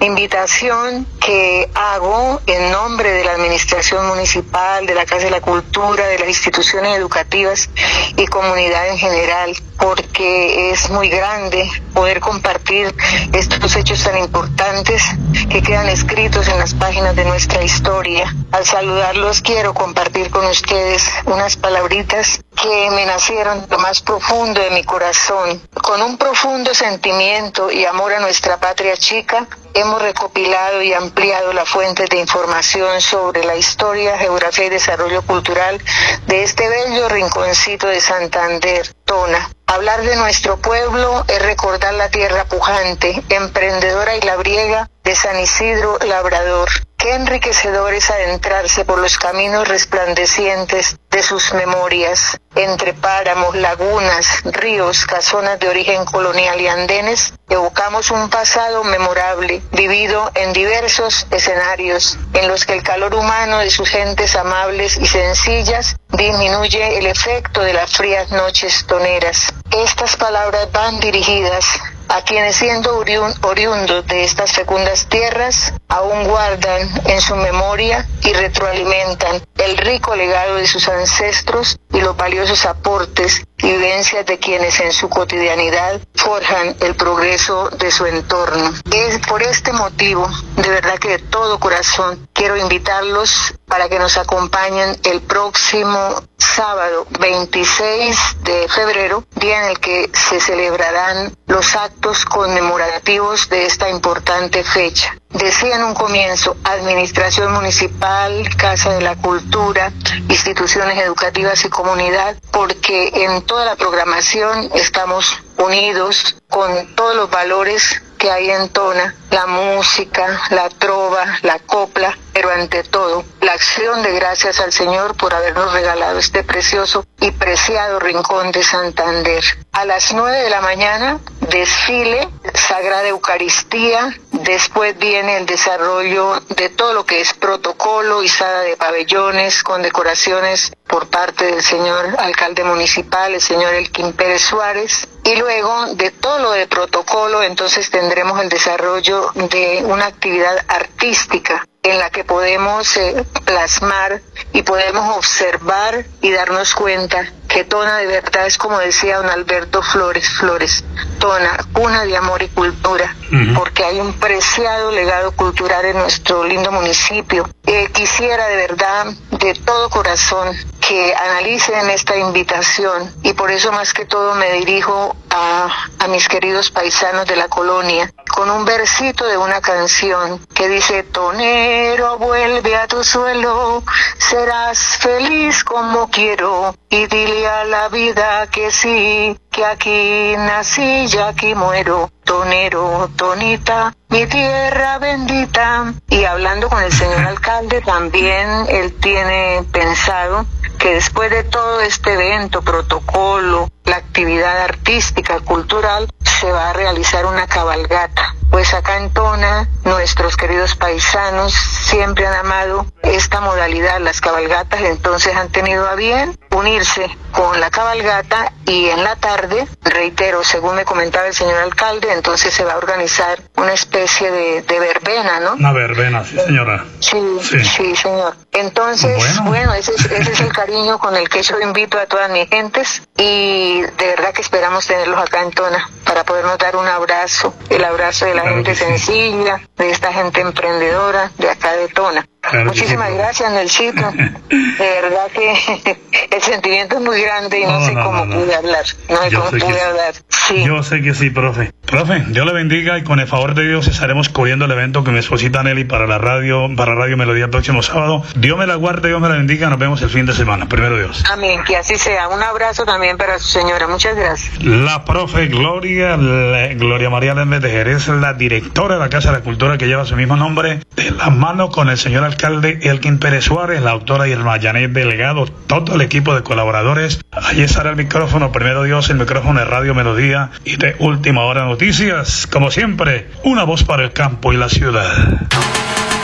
Invitación 0.00 1.06
que 1.20 1.70
hago 1.74 2.40
en 2.46 2.70
nombre 2.70 3.12
de 3.12 3.24
la 3.24 3.32
Administración 3.32 4.06
Municipal, 4.08 4.86
de 4.86 4.94
la 4.94 5.04
Casa 5.04 5.24
de 5.24 5.30
la 5.30 5.40
Cultura, 5.40 6.06
de 6.06 6.18
las 6.18 6.28
instituciones 6.28 6.96
educativas 6.96 7.68
y 8.16 8.26
comunidad 8.26 8.88
en 8.88 8.98
general, 8.98 9.54
porque 9.82 10.70
es 10.70 10.90
muy 10.90 11.08
grande 11.08 11.68
poder 11.92 12.20
compartir 12.20 12.94
estos 13.32 13.74
hechos 13.74 14.04
tan 14.04 14.16
importantes 14.16 15.02
que 15.50 15.60
quedan 15.60 15.88
escritos 15.88 16.46
en 16.46 16.58
las 16.60 16.72
páginas 16.74 17.16
de 17.16 17.24
nuestra 17.24 17.64
historia. 17.64 18.32
Al 18.52 18.64
saludarlos 18.64 19.42
quiero 19.42 19.74
compartir 19.74 20.30
con 20.30 20.46
ustedes 20.46 21.10
unas 21.24 21.56
palabritas 21.56 22.40
que 22.54 22.90
me 22.92 23.06
nacieron 23.06 23.66
lo 23.68 23.78
más 23.80 24.00
profundo 24.02 24.62
de 24.62 24.70
mi 24.70 24.84
corazón. 24.84 25.60
Con 25.82 26.00
un 26.00 26.16
profundo 26.16 26.72
sentimiento 26.74 27.72
y 27.72 27.84
amor 27.84 28.12
a 28.12 28.20
nuestra 28.20 28.58
patria 28.58 28.96
chica, 28.96 29.48
hemos 29.74 30.02
recopilado 30.02 30.82
y 30.82 30.92
ampliado 30.92 31.52
la 31.52 31.64
fuente 31.64 32.04
de 32.10 32.18
información 32.18 33.00
sobre 33.00 33.44
la 33.44 33.56
historia, 33.56 34.18
geografía 34.18 34.66
y 34.66 34.70
desarrollo 34.70 35.22
cultural 35.22 35.80
de 36.26 36.42
este 36.42 36.68
bello 36.68 37.08
rinconcito 37.08 37.86
de 37.86 38.00
Santander, 38.00 38.94
Tona. 39.04 39.50
Hablar 39.66 40.02
de 40.02 40.16
nuestro 40.16 40.58
pueblo 40.58 41.24
es 41.28 41.42
recordar 41.42 41.94
la 41.94 42.10
tierra 42.10 42.44
pujante, 42.44 43.22
emprendedora 43.30 44.16
y 44.16 44.20
labriega 44.20 44.90
de 45.02 45.14
San 45.14 45.40
Isidro 45.40 45.98
Labrador. 46.06 46.68
Qué 47.02 47.14
enriquecedor 47.14 47.92
es 47.94 48.08
adentrarse 48.12 48.84
por 48.84 49.00
los 49.00 49.18
caminos 49.18 49.66
resplandecientes 49.66 50.96
de 51.10 51.24
sus 51.24 51.52
memorias, 51.52 52.38
entre 52.54 52.94
páramos, 52.94 53.56
lagunas, 53.56 54.44
ríos, 54.44 55.04
casonas 55.04 55.58
de 55.58 55.68
origen 55.68 56.04
colonial 56.04 56.60
y 56.60 56.68
andenes, 56.68 57.34
evocamos 57.48 58.12
un 58.12 58.30
pasado 58.30 58.84
memorable, 58.84 59.60
vivido 59.72 60.30
en 60.36 60.52
diversos 60.52 61.26
escenarios, 61.32 62.18
en 62.34 62.46
los 62.46 62.64
que 62.64 62.74
el 62.74 62.84
calor 62.84 63.16
humano 63.16 63.58
de 63.58 63.70
sus 63.70 63.88
gentes 63.88 64.36
amables 64.36 64.96
y 64.96 65.06
sencillas 65.06 65.96
disminuye 66.08 66.98
el 66.98 67.06
efecto 67.06 67.62
de 67.62 67.72
las 67.72 67.96
frías 67.96 68.30
noches 68.30 68.86
toneras. 68.86 69.52
Estas 69.72 70.16
palabras 70.16 70.70
van 70.70 71.00
dirigidas 71.00 71.66
a 72.12 72.20
quienes 72.20 72.56
siendo 72.56 72.98
oriundos 72.98 74.06
de 74.06 74.24
estas 74.24 74.52
fecundas 74.52 75.06
tierras 75.08 75.72
aún 75.88 76.24
guardan 76.24 76.90
en 77.06 77.20
su 77.22 77.34
memoria 77.36 78.06
y 78.22 78.34
retroalimentan 78.34 79.42
el 79.56 79.78
rico 79.78 80.14
legado 80.14 80.56
de 80.56 80.66
sus 80.66 80.88
ancestros 80.88 81.78
y 81.90 82.00
los 82.00 82.14
valiosos 82.14 82.66
aportes 82.66 83.42
vivencias 83.62 84.26
de 84.26 84.38
quienes 84.38 84.78
en 84.80 84.92
su 84.92 85.08
cotidianidad 85.08 86.00
forjan 86.14 86.76
el 86.80 86.94
progreso 86.94 87.70
de 87.70 87.90
su 87.90 88.04
entorno. 88.06 88.72
Es 88.92 89.18
por 89.26 89.42
este 89.42 89.72
motivo, 89.72 90.28
de 90.56 90.68
verdad 90.68 90.98
que 90.98 91.08
de 91.08 91.18
todo 91.18 91.58
corazón, 91.58 92.28
quiero 92.32 92.56
invitarlos 92.56 93.54
para 93.66 93.88
que 93.88 93.98
nos 93.98 94.16
acompañen 94.18 94.96
el 95.04 95.22
próximo 95.22 96.22
sábado 96.36 97.06
26 97.20 98.16
de 98.42 98.68
febrero, 98.68 99.24
día 99.36 99.62
en 99.62 99.70
el 99.70 99.78
que 99.80 100.10
se 100.12 100.40
celebrarán 100.40 101.32
los 101.46 101.74
actos 101.76 102.24
conmemorativos 102.24 103.48
de 103.48 103.66
esta 103.66 103.88
importante 103.88 104.64
fecha. 104.64 105.16
Decía 105.30 105.76
en 105.76 105.84
un 105.84 105.94
comienzo, 105.94 106.56
Administración 106.64 107.52
Municipal, 107.52 108.46
Casa 108.56 108.92
de 108.92 109.00
la 109.00 109.16
Cultura, 109.16 109.90
instituciones 110.28 110.98
educativas 110.98 111.64
y 111.64 111.70
comunidad, 111.70 112.36
porque 112.50 113.10
en 113.14 113.42
toda 113.52 113.66
la 113.66 113.76
programación 113.76 114.70
estamos 114.74 115.38
unidos 115.58 116.36
con 116.48 116.94
todos 116.94 117.14
los 117.14 117.30
valores 117.30 118.02
que 118.16 118.30
hay 118.30 118.50
en 118.50 118.70
Tona, 118.70 119.14
la 119.30 119.46
música, 119.46 120.40
la 120.48 120.70
trova, 120.70 121.38
la 121.42 121.58
copla, 121.58 122.16
pero 122.32 122.50
ante 122.50 122.82
todo 122.82 123.26
la 123.42 123.52
acción 123.52 124.02
de 124.02 124.12
gracias 124.14 124.58
al 124.58 124.72
Señor 124.72 125.18
por 125.18 125.34
habernos 125.34 125.70
regalado 125.70 126.18
este 126.18 126.42
precioso 126.44 127.04
y 127.20 127.30
preciado 127.32 127.98
rincón 127.98 128.52
de 128.52 128.62
Santander. 128.62 129.44
A 129.72 129.84
las 129.84 130.14
nueve 130.14 130.38
de 130.38 130.48
la 130.48 130.62
mañana, 130.62 131.18
desfile, 131.50 132.30
Sagrada 132.54 133.08
Eucaristía, 133.08 134.14
Después 134.42 134.98
viene 134.98 135.36
el 135.36 135.46
desarrollo 135.46 136.40
de 136.56 136.68
todo 136.68 136.94
lo 136.94 137.06
que 137.06 137.20
es 137.20 137.32
protocolo, 137.32 138.24
izada 138.24 138.62
de 138.62 138.76
pabellones 138.76 139.62
con 139.62 139.82
decoraciones 139.82 140.72
por 140.88 141.06
parte 141.06 141.44
del 141.44 141.62
señor 141.62 142.16
alcalde 142.18 142.64
municipal, 142.64 143.32
el 143.34 143.40
señor 143.40 143.72
Elkin 143.74 144.12
Pérez 144.14 144.42
Suárez. 144.42 145.06
Y 145.22 145.36
luego 145.36 145.94
de 145.94 146.10
todo 146.10 146.40
lo 146.40 146.50
de 146.50 146.66
protocolo, 146.66 147.44
entonces 147.44 147.88
tendremos 147.88 148.40
el 148.40 148.48
desarrollo 148.48 149.30
de 149.34 149.84
una 149.84 150.06
actividad 150.06 150.58
artística 150.66 151.64
en 151.84 152.00
la 152.00 152.10
que 152.10 152.24
podemos 152.24 152.96
eh, 152.96 153.24
plasmar 153.44 154.22
y 154.52 154.62
podemos 154.62 155.16
observar 155.16 156.04
y 156.20 156.32
darnos 156.32 156.74
cuenta 156.74 157.32
que 157.52 157.64
Tona 157.64 157.98
de 157.98 158.06
verdad 158.06 158.46
es 158.46 158.56
como 158.56 158.78
decía 158.78 159.18
don 159.18 159.28
Alberto 159.28 159.82
Flores 159.82 160.26
Flores, 160.38 160.84
Tona, 161.18 161.58
una 161.74 162.04
de 162.04 162.16
amor 162.16 162.42
y 162.42 162.48
cultura, 162.48 163.14
porque 163.54 163.84
hay 163.84 164.00
un 164.00 164.14
preciado 164.14 164.90
legado 164.90 165.32
cultural 165.32 165.84
en 165.84 165.98
nuestro 165.98 166.44
lindo 166.44 166.72
municipio. 166.72 167.46
Eh, 167.66 167.90
quisiera 167.92 168.48
de 168.48 168.56
verdad, 168.56 169.06
de 169.32 169.54
todo 169.54 169.90
corazón, 169.90 170.56
que 170.80 171.14
analicen 171.14 171.90
esta 171.90 172.16
invitación 172.16 173.12
y 173.22 173.34
por 173.34 173.50
eso 173.50 173.70
más 173.70 173.92
que 173.92 174.06
todo 174.06 174.34
me 174.34 174.52
dirijo 174.54 175.14
a, 175.30 175.68
a 175.98 176.08
mis 176.08 176.28
queridos 176.28 176.70
paisanos 176.70 177.26
de 177.26 177.36
la 177.36 177.48
colonia 177.48 178.12
con 178.34 178.50
un 178.50 178.64
versito 178.64 179.26
de 179.26 179.36
una 179.36 179.60
canción 179.60 180.40
que 180.54 180.68
dice, 180.68 181.02
Tonero, 181.04 182.18
vuelve 182.18 182.74
a 182.74 182.88
tu 182.88 183.04
suelo, 183.04 183.82
serás 184.18 184.78
feliz 184.98 185.62
como 185.62 186.08
quiero 186.08 186.74
y 186.88 187.06
dile 187.06 187.46
a 187.46 187.64
la 187.64 187.88
vida 187.88 188.46
que 188.48 188.70
sí, 188.70 189.38
que 189.50 189.64
aquí 189.64 190.34
nací 190.36 191.06
y 191.12 191.18
aquí 191.18 191.54
muero. 191.54 192.10
Tonero, 192.24 193.10
Tonita, 193.16 193.94
mi 194.08 194.26
tierra 194.26 194.98
bendita. 194.98 195.92
Y 196.08 196.24
hablando 196.24 196.68
con 196.68 196.82
el 196.82 196.92
señor 196.92 197.26
alcalde, 197.26 197.80
también 197.82 198.66
él 198.68 198.94
tiene 199.00 199.64
pensado 199.72 200.46
que 200.82 200.94
después 200.94 201.30
de 201.30 201.44
todo 201.44 201.80
este 201.80 202.12
evento, 202.12 202.60
protocolo, 202.60 203.68
la 203.84 203.98
actividad 203.98 204.62
artística, 204.62 205.38
cultural, 205.38 206.08
se 206.24 206.50
va 206.50 206.70
a 206.70 206.72
realizar 206.72 207.24
una 207.24 207.46
cabalgata. 207.46 208.34
Pues 208.52 208.74
acá 208.74 208.98
en 208.98 209.10
Tona, 209.10 209.66
nuestros 209.84 210.36
queridos 210.36 210.76
paisanos 210.76 211.54
siempre 211.54 212.26
han 212.26 212.34
amado 212.34 212.84
esta 213.02 213.40
modalidad, 213.40 213.98
las 213.98 214.20
cabalgatas, 214.20 214.82
entonces 214.82 215.34
han 215.34 215.48
tenido 215.48 215.88
a 215.88 215.94
bien 215.94 216.38
unirse 216.54 217.08
con 217.32 217.58
la 217.60 217.70
cabalgata 217.70 218.52
y 218.66 218.88
en 218.90 219.02
la 219.02 219.16
tarde, 219.16 219.66
reitero, 219.82 220.44
según 220.44 220.76
me 220.76 220.84
comentaba 220.84 221.26
el 221.26 221.34
señor 221.34 221.56
alcalde, 221.62 222.12
entonces 222.12 222.52
se 222.52 222.62
va 222.62 222.74
a 222.74 222.76
organizar 222.76 223.40
una 223.56 223.72
especie 223.72 224.30
de, 224.30 224.60
de 224.60 224.78
verbena, 224.78 225.40
¿no? 225.40 225.54
Una 225.54 225.72
verbena, 225.72 226.22
sí 226.22 226.38
señora. 226.38 226.84
Sí, 227.00 227.18
sí, 227.40 227.96
señor. 227.96 228.36
Entonces, 228.52 229.40
bueno, 229.44 229.72
ese, 229.72 229.92
es, 229.94 230.04
ese 230.04 230.32
es 230.32 230.40
el 230.40 230.52
cariño 230.52 230.98
con 230.98 231.16
el 231.16 231.26
que 231.30 231.42
yo 231.42 231.58
invito 231.58 231.98
a 231.98 232.04
todas 232.04 232.30
mis 232.30 232.48
gentes 232.50 233.02
y 233.22 233.82
de 233.82 234.06
verdad 234.06 234.32
que 234.32 234.42
esperamos 234.42 234.86
tenerlos 234.86 235.18
acá 235.20 235.42
en 235.42 235.50
Tona 235.50 235.88
para 236.04 236.24
podernos 236.24 236.58
dar 236.58 236.76
un 236.76 236.86
abrazo, 236.86 237.54
el 237.70 237.84
abrazo 237.84 238.26
de 238.26 238.34
la 238.34 238.42
gente 238.42 238.74
sencilla, 238.74 239.60
de 239.76 239.90
esta 239.90 240.12
gente 240.12 240.40
emprendedora 240.40 241.30
de 241.38 241.50
acá 241.50 241.72
de 241.72 241.88
Tona. 241.88 242.26
Muchísimas 242.64 243.14
gracias, 243.14 243.52
Nelsito. 243.52 244.10
De 244.12 245.00
verdad 245.00 245.28
que 245.32 245.96
el 246.36 246.42
sentimiento 246.42 246.96
es 246.96 247.02
muy 247.02 247.20
grande 247.22 247.60
y 247.60 247.64
no, 247.64 247.84
sé 247.84 247.94
cómo 247.94 248.24
pude 248.26 248.54
hablar. 248.54 248.84
No 249.08 249.16
sé 249.22 249.36
cómo 249.36 249.50
pude 249.50 249.80
hablar. 249.80 250.14
Sí. 250.28 250.64
Yo 250.64 250.82
sé 250.82 251.00
que 251.02 251.14
sí, 251.14 251.30
profe. 251.30 251.72
Profe, 251.86 252.24
Dios 252.28 252.44
le 252.46 252.52
bendiga 252.52 252.98
y 252.98 253.04
con 253.04 253.20
el 253.20 253.26
favor 253.26 253.54
de 253.54 253.68
Dios 253.68 253.86
estaremos 253.86 254.28
cubriendo 254.28 254.64
el 254.64 254.70
evento 254.72 255.04
que 255.04 255.10
me 255.10 255.20
esposita 255.20 255.62
Nelly 255.62 255.84
para 255.84 256.06
la 256.06 256.18
radio, 256.18 256.68
para 256.76 256.94
Radio 256.94 257.16
Melodía 257.16 257.44
el 257.44 257.50
próximo 257.50 257.82
sábado. 257.82 258.24
Dios 258.34 258.58
me 258.58 258.66
la 258.66 258.74
guarde, 258.74 259.08
Dios 259.08 259.20
me 259.20 259.28
la 259.28 259.34
bendiga. 259.36 259.68
Nos 259.70 259.78
vemos 259.78 260.02
el 260.02 260.10
fin 260.10 260.26
de 260.26 260.32
semana. 260.32 260.68
Primero 260.68 260.96
Dios. 260.98 261.22
Amén, 261.30 261.62
que 261.64 261.76
así 261.76 261.96
sea. 261.96 262.28
Un 262.28 262.42
abrazo 262.42 262.84
también 262.84 263.16
para 263.18 263.38
su 263.38 263.48
señora. 263.48 263.86
Muchas 263.86 264.16
gracias. 264.16 264.62
La 264.64 265.04
profe 265.04 265.46
Gloria, 265.46 266.16
la- 266.16 266.74
Gloria 266.74 267.08
María 267.08 267.34
Lerner 267.34 267.60
de 267.60 267.70
Jerez, 267.70 268.08
la 268.08 268.32
directora 268.34 268.94
de 268.94 269.00
la 269.00 269.08
Casa 269.08 269.30
de 269.30 269.38
la 269.38 269.44
Cultura 269.44 269.78
que 269.78 269.86
lleva 269.86 270.04
su 270.04 270.16
mismo 270.16 270.36
nombre, 270.36 270.80
de 270.96 271.10
la 271.12 271.30
mano 271.30 271.68
con 271.70 271.88
el 271.88 271.98
señor 271.98 272.24
alcalde 272.32 272.78
Elkin 272.82 273.18
Pérez 273.18 273.44
Suárez, 273.44 273.82
la 273.82 273.90
autora 273.90 274.26
Irma 274.26 274.58
Janet 274.60 274.92
Delegado, 274.92 275.46
todo 275.46 275.94
el 275.94 276.00
equipo 276.00 276.34
de 276.34 276.42
colaboradores. 276.42 277.20
Allí 277.30 277.62
estará 277.62 277.90
el 277.90 277.96
micrófono, 277.96 278.52
primero 278.52 278.82
Dios, 278.82 279.10
el 279.10 279.18
micrófono 279.18 279.60
de 279.60 279.66
Radio 279.66 279.94
Melodía 279.94 280.50
y 280.64 280.76
de 280.76 280.96
Última 280.98 281.42
Hora 281.42 281.64
Noticias. 281.64 282.48
Como 282.50 282.70
siempre, 282.70 283.28
una 283.44 283.64
voz 283.64 283.84
para 283.84 284.04
el 284.04 284.12
campo 284.12 284.52
y 284.52 284.56
la 284.56 284.68
ciudad. 284.68 285.12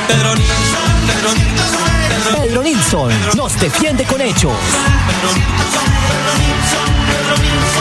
Pedro 0.09 0.35
Nilsson 2.63 3.13
nos 3.37 3.61
defiende 3.61 4.05
con 4.05 4.21
hechos. 4.21 4.53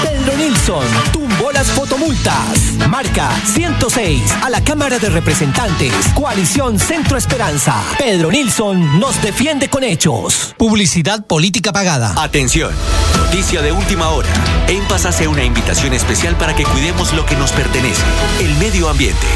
Pedro 0.08 0.38
Nilsson 0.38 0.86
tumbó 1.12 1.52
las 1.52 1.68
fotomultas. 1.68 2.74
Marca 2.88 3.30
106 3.46 4.22
a 4.42 4.50
la 4.50 4.64
Cámara 4.64 5.00
de 5.00 5.10
Representantes. 5.10 5.94
Coalición 6.16 6.80
Centro 6.80 7.18
Esperanza. 7.18 7.84
Pedro 7.98 8.32
Nilsson 8.32 9.02
nos 9.02 9.22
defiende 9.22 9.70
con 9.70 9.84
hechos. 9.84 10.56
Publicidad 10.58 11.26
política 11.26 11.74
pagada. 11.74 12.14
Atención, 12.16 12.72
noticia 13.18 13.62
de 13.62 13.74
última 13.74 14.10
hora. 14.10 14.30
En 14.70 14.82
Paz 14.86 15.06
hace 15.06 15.28
una 15.28 15.44
invitación 15.44 15.94
especial 15.94 16.38
para 16.38 16.56
que 16.56 16.64
cuidemos 16.64 17.12
lo 17.14 17.26
que 17.26 17.36
nos 17.36 17.52
pertenece, 17.52 18.04
el 18.40 18.56
medio 18.56 18.88
ambiente. 18.88 19.28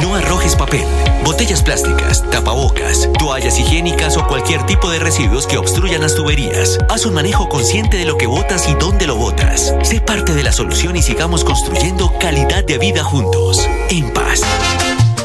No 0.00 0.14
arrojes 0.14 0.56
papel, 0.56 0.84
botellas 1.24 1.62
plásticas, 1.62 2.22
tapabocas, 2.30 3.08
toallas 3.18 3.58
higiénicas 3.58 4.18
o 4.18 4.26
cualquier 4.26 4.64
tipo 4.66 4.90
de 4.90 4.98
residuos 4.98 5.46
que 5.46 5.56
obstruyan 5.56 6.02
las 6.02 6.14
tuberías. 6.14 6.78
Haz 6.90 7.06
un 7.06 7.14
manejo 7.14 7.48
consciente 7.48 7.96
de 7.96 8.04
lo 8.04 8.18
que 8.18 8.26
botas 8.26 8.68
y 8.68 8.74
dónde 8.74 9.06
lo 9.06 9.16
botas. 9.16 9.74
Sé 9.82 10.02
parte 10.06 10.32
de 10.34 10.44
la 10.44 10.52
solución 10.52 10.96
y 10.96 11.02
sigamos 11.02 11.44
construyendo 11.44 12.12
calidad 12.18 12.64
de 12.64 12.78
vida 12.78 13.02
juntos. 13.02 13.68
En 13.90 14.10
paz. 14.12 14.40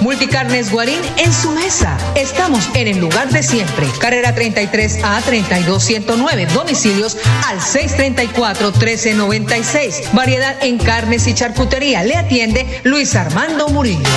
Multicarnes 0.02 0.72
Guarín 0.72 1.00
en 1.17 1.32
su 1.32 1.52
mesa. 1.52 1.98
Estamos 2.15 2.67
en 2.74 2.88
el 2.88 3.00
lugar 3.00 3.30
de 3.30 3.44
siempre. 3.44 3.88
Carrera 4.00 4.34
33 4.34 5.04
a 5.04 5.22
32109. 5.22 6.48
Domicilios 6.48 7.17
al 7.48 7.62
634 7.62 8.72
1396. 8.72 10.10
Variedad 10.13 10.56
en 10.63 10.80
carnes 10.80 11.28
y 11.28 11.36
charcutería. 11.36 12.04
Le 12.04 12.15
atiende 12.15 12.82
Luis 12.84 13.15
Armando 13.15 13.70
Murillo. 13.70 14.10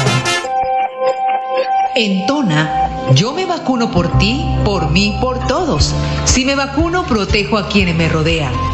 En 1.94 2.26
Tona, 2.26 3.12
yo 3.14 3.32
me 3.32 3.44
vacuno 3.44 3.90
por 3.90 4.18
ti, 4.18 4.44
por 4.64 4.90
mí, 4.90 5.16
por 5.20 5.46
todos. 5.46 5.94
Si 6.24 6.44
me 6.44 6.54
vacuno, 6.54 7.06
protejo 7.06 7.58
a 7.58 7.68
quienes 7.68 7.94
me 7.94 8.08
rodean. 8.08 8.73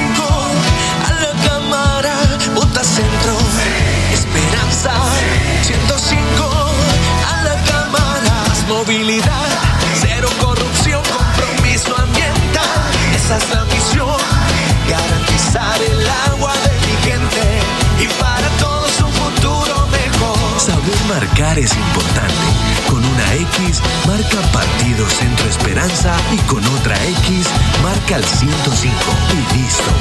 Y 25.83 26.37
con 26.47 26.63
otra 26.75 26.95
X 27.05 27.47
marca 27.81 28.17
el 28.17 28.23
105. 28.23 28.93
Y 29.33 29.57
listo. 29.57 29.91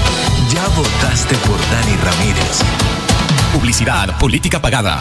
Ya 0.52 0.68
votaste 0.76 1.34
por 1.36 1.58
Dani 1.70 1.96
Ramírez. 1.96 2.60
Publicidad, 3.54 4.18
política 4.18 4.60
pagada. 4.60 5.00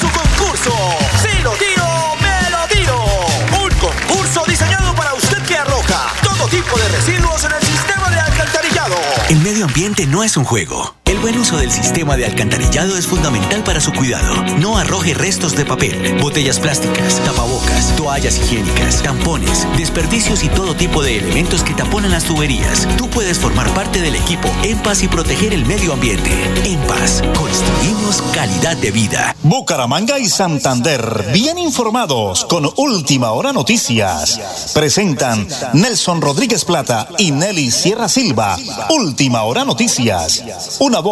medio 9.61 9.67
ambiente 9.67 10.07
no 10.07 10.23
es 10.23 10.37
un 10.37 10.43
juego. 10.43 11.00
El 11.21 11.27
buen 11.27 11.39
uso 11.39 11.57
del 11.57 11.71
sistema 11.71 12.17
de 12.17 12.25
alcantarillado 12.25 12.97
es 12.97 13.05
fundamental 13.05 13.63
para 13.63 13.79
su 13.79 13.93
cuidado. 13.93 14.43
No 14.57 14.75
arroje 14.75 15.13
restos 15.13 15.55
de 15.55 15.65
papel, 15.65 16.17
botellas 16.19 16.59
plásticas, 16.59 17.21
tapabocas, 17.23 17.95
toallas 17.95 18.39
higiénicas, 18.39 19.03
tampones, 19.03 19.67
desperdicios 19.77 20.43
y 20.43 20.49
todo 20.49 20.73
tipo 20.73 21.03
de 21.03 21.17
elementos 21.17 21.61
que 21.61 21.75
taponan 21.75 22.09
las 22.09 22.23
tuberías. 22.23 22.87
Tú 22.97 23.07
puedes 23.07 23.37
formar 23.37 23.71
parte 23.75 24.01
del 24.01 24.15
equipo 24.15 24.49
En 24.63 24.79
Paz 24.79 25.03
y 25.03 25.07
proteger 25.07 25.53
el 25.53 25.63
medio 25.67 25.93
ambiente. 25.93 26.31
En 26.65 26.79
Paz, 26.87 27.21
construimos 27.37 28.23
calidad 28.33 28.75
de 28.77 28.89
vida. 28.89 29.35
Bucaramanga 29.43 30.17
y 30.17 30.27
Santander, 30.27 31.29
bien 31.31 31.59
informados 31.59 32.45
con 32.45 32.67
Última 32.77 33.29
Hora 33.33 33.53
Noticias. 33.53 34.71
Presentan 34.73 35.47
Nelson 35.73 36.19
Rodríguez 36.19 36.65
Plata 36.65 37.07
y 37.19 37.29
Nelly 37.29 37.69
Sierra 37.69 38.09
Silva. 38.09 38.57
Última 38.89 39.43
Hora 39.43 39.63
Noticias. 39.65 40.43
Una 40.79 40.99
voz 40.99 41.10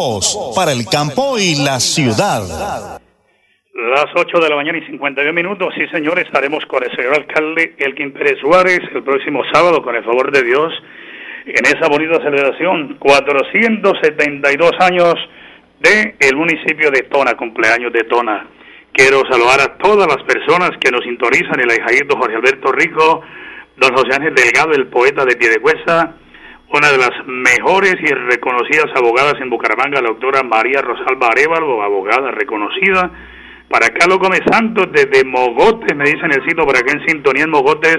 para 0.56 0.72
el 0.72 0.86
campo 0.86 1.38
y 1.38 1.56
la 1.56 1.80
ciudad. 1.80 3.00
Las 3.74 4.06
8 4.16 4.40
de 4.40 4.50
la 4.50 4.56
mañana 4.56 4.78
y 4.78 4.86
52 4.86 5.34
minutos, 5.34 5.74
sí 5.76 5.86
señores, 5.92 6.26
estaremos 6.26 6.66
con 6.68 6.84
el 6.84 6.96
señor 6.96 7.16
alcalde 7.16 7.76
Elkin 7.78 8.14
Pérez 8.14 8.40
Suárez 8.40 8.80
el 8.94 9.04
próximo 9.04 9.42
sábado, 9.52 9.82
con 9.82 9.96
el 9.96 10.04
favor 10.06 10.32
de 10.32 10.44
Dios, 10.44 10.72
en 11.46 11.66
esa 11.66 11.90
bonita 11.90 12.22
celebración, 12.22 12.96
472 13.00 14.72
años 14.80 15.16
de 15.80 16.16
el 16.20 16.36
municipio 16.36 16.92
de 16.92 17.04
Tona, 17.04 17.36
cumpleaños 17.36 17.92
de 17.92 18.04
Tona. 18.04 18.48
Quiero 18.94 19.22
saludar 19.30 19.60
a 19.60 19.78
todas 19.78 20.08
las 20.08 20.24
personas 20.24 20.72
que 20.80 20.92
nos 20.92 21.04
sintonizan, 21.04 21.60
el 21.60 21.72
ahijadito 21.72 22.18
Jorge 22.18 22.38
Alberto 22.38 22.72
Rico, 22.72 23.22
don 23.76 23.96
José 23.96 24.16
Ángel 24.16 24.36
Delgado, 24.36 24.72
el 24.72 24.88
poeta 24.88 25.26
de 25.26 25.36
Piedecuesta, 25.36 26.16
una 26.72 26.92
de 26.92 26.98
las 26.98 27.12
mejores 27.26 27.96
y 28.00 28.14
reconocidas 28.14 28.92
abogadas 28.96 29.36
en 29.42 29.50
Bucaramanga, 29.50 30.02
la 30.02 30.10
doctora 30.10 30.44
María 30.44 30.82
Rosalba 30.82 31.30
Arevalo, 31.30 31.82
abogada 31.82 32.30
reconocida. 32.32 33.10
Para 33.70 33.90
Carlos 33.90 34.20
Gómez 34.20 34.42
Santos, 34.50 34.88
desde 34.92 35.26
Mogotes, 35.26 35.96
me 35.96 36.06
dicen 36.06 36.32
el 36.32 36.44
sitio 36.48 36.66
por 36.66 36.78
acá 36.78 36.92
en 36.94 37.06
sintonía 37.08 37.44
en 37.44 37.50
Mogotes, 37.50 37.98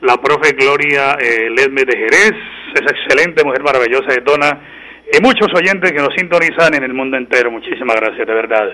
la 0.00 0.16
profe 0.16 0.52
Gloria 0.52 1.16
eh, 1.20 1.50
Ledme 1.50 1.84
de 1.84 1.98
Jerez, 1.98 2.32
esa 2.74 2.94
excelente 2.96 3.44
mujer 3.44 3.62
maravillosa 3.62 4.08
de 4.08 4.22
Tona, 4.22 4.58
y 5.12 5.22
muchos 5.22 5.48
oyentes 5.54 5.92
que 5.92 5.98
nos 5.98 6.14
sintonizan 6.16 6.74
en 6.74 6.84
el 6.84 6.94
mundo 6.94 7.16
entero. 7.16 7.50
Muchísimas 7.50 7.96
gracias, 7.96 8.26
de 8.26 8.34
verdad. 8.34 8.68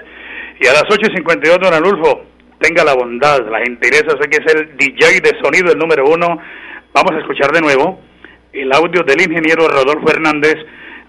Y 0.61 0.66
a 0.66 0.73
las 0.73 0.85
8.52, 0.85 1.59
don 1.59 1.75
Alulfo, 1.75 2.27
tenga 2.61 2.85
la 2.85 2.94
bondad, 2.94 3.49
la 3.51 3.61
gentileza, 3.61 4.16
sé 4.20 4.29
que 4.31 4.38
es 4.44 4.55
el 4.55 4.77
DJ 4.77 5.20
de 5.20 5.40
sonido, 5.42 5.73
el 5.73 5.79
número 5.79 6.05
uno. 6.07 6.38
Vamos 6.92 7.12
a 7.12 7.18
escuchar 7.18 7.51
de 7.51 7.61
nuevo 7.61 8.01
el 8.55 8.73
audio 8.73 9.03
del 9.03 9.21
ingeniero 9.21 9.69
Rodolfo 9.69 10.09
Hernández 10.09 10.55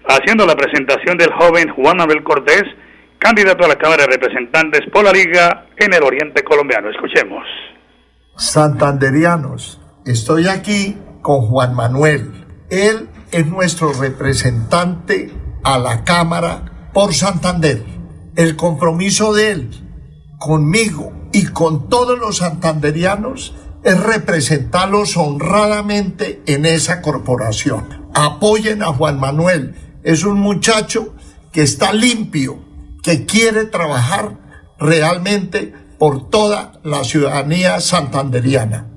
haciendo 0.08 0.46
la 0.46 0.56
presentación 0.56 1.16
del 1.16 1.32
joven 1.32 1.68
Juan 1.70 2.00
Abel 2.00 2.22
Cortés, 2.22 2.64
candidato 3.18 3.64
a 3.64 3.68
la 3.68 3.76
Cámara 3.76 4.04
de 4.04 4.12
Representantes 4.12 4.80
por 4.92 5.04
la 5.04 5.12
Liga 5.12 5.66
en 5.76 5.94
el 5.94 6.02
Oriente 6.02 6.42
Colombiano. 6.42 6.90
Escuchemos. 6.90 7.44
Santanderianos, 8.36 9.80
estoy 10.04 10.48
aquí 10.48 10.96
con 11.22 11.42
Juan 11.42 11.74
Manuel. 11.74 12.44
Él 12.70 13.08
es 13.32 13.46
nuestro 13.46 13.92
representante 13.92 15.30
a 15.64 15.78
la 15.78 16.04
Cámara 16.04 16.90
por 16.92 17.14
Santander. 17.14 17.82
El 18.36 18.56
compromiso 18.56 19.32
de 19.32 19.52
él 19.52 19.70
conmigo 20.38 21.12
y 21.32 21.46
con 21.46 21.88
todos 21.88 22.18
los 22.18 22.38
santanderianos 22.38 23.54
es 23.86 24.02
representarlos 24.02 25.16
honradamente 25.16 26.42
en 26.46 26.66
esa 26.66 27.00
corporación. 27.00 28.08
Apoyen 28.14 28.82
a 28.82 28.86
Juan 28.86 29.20
Manuel. 29.20 29.76
Es 30.02 30.24
un 30.24 30.40
muchacho 30.40 31.14
que 31.52 31.62
está 31.62 31.92
limpio, 31.92 32.58
que 33.04 33.26
quiere 33.26 33.64
trabajar 33.64 34.40
realmente 34.80 35.72
por 36.00 36.28
toda 36.30 36.80
la 36.82 37.04
ciudadanía 37.04 37.78
santanderiana. 37.80 38.90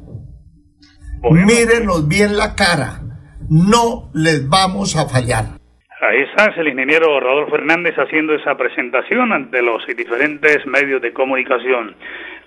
Mírenos 1.30 2.08
bien 2.08 2.36
la 2.36 2.56
cara. 2.56 3.04
No 3.48 4.10
les 4.16 4.50
vamos 4.50 4.96
a 4.96 5.08
fallar. 5.08 5.59
Ahí 6.02 6.22
está 6.22 6.54
el 6.56 6.70
ingeniero 6.70 7.20
Rodolfo 7.20 7.56
Hernández 7.56 7.94
haciendo 7.98 8.34
esa 8.34 8.56
presentación 8.56 9.34
ante 9.34 9.62
los 9.62 9.86
diferentes 9.86 10.66
medios 10.66 11.02
de 11.02 11.12
comunicación. 11.12 11.94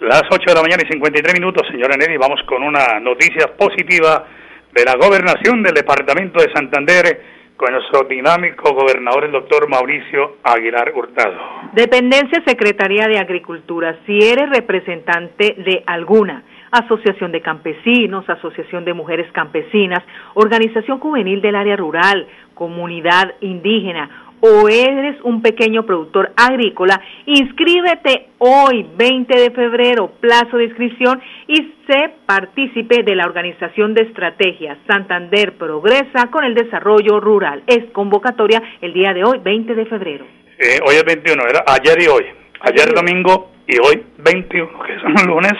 Las 0.01 0.23
8 0.31 0.43
de 0.47 0.55
la 0.55 0.63
mañana 0.63 0.83
y 0.83 0.91
53 0.91 1.35
minutos, 1.35 1.69
señora 1.71 1.95
Nelly, 1.95 2.17
vamos 2.17 2.41
con 2.47 2.63
una 2.63 2.99
noticia 2.99 3.55
positiva 3.55 4.25
de 4.73 4.85
la 4.87 4.95
gobernación 4.95 5.63
del 5.63 5.75
departamento 5.75 6.41
de 6.41 6.51
Santander 6.51 7.21
con 7.55 7.75
nuestro 7.75 8.05
dinámico 8.05 8.73
gobernador, 8.73 9.25
el 9.25 9.33
doctor 9.33 9.69
Mauricio 9.69 10.39
Aguilar 10.43 10.91
Hurtado. 10.95 11.39
Dependencia 11.75 12.43
Secretaría 12.47 13.07
de 13.07 13.19
Agricultura, 13.19 13.99
si 14.07 14.19
eres 14.19 14.49
representante 14.49 15.57
de 15.59 15.83
alguna 15.87 16.43
asociación 16.73 17.31
de 17.31 17.41
campesinos, 17.41 18.29
asociación 18.29 18.85
de 18.85 18.95
mujeres 18.95 19.31
campesinas, 19.33 20.03
organización 20.35 20.99
juvenil 20.99 21.41
del 21.41 21.55
área 21.55 21.77
rural, 21.77 22.27
comunidad 22.55 23.35
indígena 23.41 24.33
o 24.45 24.69
eres 24.69 25.21
un 25.23 25.41
pequeño 25.41 25.87
productor 25.87 26.33
agrícola, 26.37 27.01
inscríbete 27.27 28.31
hoy, 28.39 28.85
20 28.97 29.41
de 29.41 29.51
febrero, 29.53 30.15
plazo 30.19 30.57
de 30.57 30.65
inscripción 30.65 31.23
y 31.47 31.75
sé 31.87 32.15
partícipe 32.27 33.05
de 33.05 33.15
la 33.15 33.27
Organización 33.27 33.95
de 33.95 34.03
Estrategias 34.03 34.79
Santander 34.89 35.53
Progresa 35.53 36.27
con 36.33 36.43
el 36.43 36.55
Desarrollo 36.55 37.21
Rural. 37.21 37.63
Es 37.69 37.85
convocatoria 37.93 38.61
el 38.81 38.93
día 38.93 39.15
de 39.15 39.23
hoy, 39.23 39.39
20 39.45 39.77
de 39.77 39.87
febrero. 39.87 40.25
Eh, 40.59 40.79
hoy 40.89 40.97
es 40.97 41.05
21, 41.05 41.41
era 41.49 41.65
ayer 41.69 42.03
y 42.03 42.09
hoy. 42.09 42.25
Ayer 42.63 42.93
domingo 42.93 43.53
y 43.69 43.79
hoy 43.79 44.03
21, 44.19 44.83
que 44.83 44.99
son 44.99 45.13
los 45.13 45.23
lunes, 45.27 45.53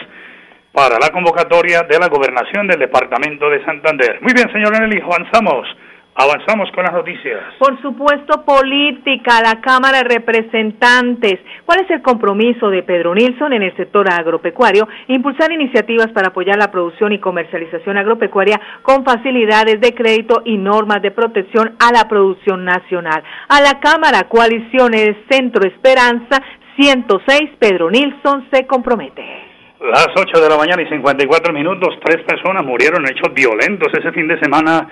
para 0.73 0.97
la 0.99 1.09
convocatoria 1.11 1.83
de 1.83 1.99
la 1.99 2.07
gobernación 2.09 2.67
del 2.67 2.79
departamento 2.79 3.47
de 3.49 3.63
Santander. 3.63 4.19
Muy 4.21 4.33
bien, 4.33 4.51
señor 4.51 4.77
Nelly, 4.77 5.01
avanzamos. 5.01 5.67
Avanzamos 6.15 6.69
con 6.75 6.83
las 6.83 6.93
noticias. 6.93 7.39
Por 7.57 7.81
supuesto, 7.81 8.45
política, 8.45 9.41
la 9.41 9.61
Cámara 9.61 9.99
de 9.99 10.15
Representantes. 10.15 11.39
¿Cuál 11.65 11.81
es 11.81 11.89
el 11.89 12.03
compromiso 12.03 12.69
de 12.69 12.83
Pedro 12.83 13.15
Nilsson 13.15 13.51
en 13.51 13.63
el 13.63 13.75
sector 13.75 14.07
agropecuario? 14.11 14.87
Impulsar 15.07 15.51
iniciativas 15.51 16.09
para 16.11 16.27
apoyar 16.27 16.57
la 16.57 16.69
producción 16.69 17.13
y 17.13 17.19
comercialización 17.19 17.97
agropecuaria 17.97 18.61
con 18.83 19.03
facilidades 19.03 19.81
de 19.81 19.95
crédito 19.95 20.43
y 20.45 20.57
normas 20.57 21.01
de 21.01 21.09
protección 21.09 21.75
a 21.79 21.91
la 21.91 22.07
producción 22.07 22.63
nacional. 22.63 23.23
A 23.49 23.61
la 23.61 23.79
Cámara, 23.79 24.27
coaliciones 24.29 25.15
Centro 25.31 25.67
Esperanza 25.67 26.43
106, 26.79 27.57
Pedro 27.57 27.89
Nilsson 27.89 28.47
se 28.51 28.67
compromete. 28.67 29.52
Las 29.83 30.07
8 30.15 30.39
de 30.39 30.47
la 30.47 30.55
mañana 30.55 30.81
y 30.81 30.87
54 30.87 31.51
minutos, 31.51 31.99
tres 32.01 32.23
personas 32.23 32.63
murieron 32.63 33.03
en 33.03 33.11
hechos 33.11 33.33
violentos 33.33 33.91
ese 33.91 34.13
fin 34.13 34.29
de 34.29 34.39
semana 34.39 34.87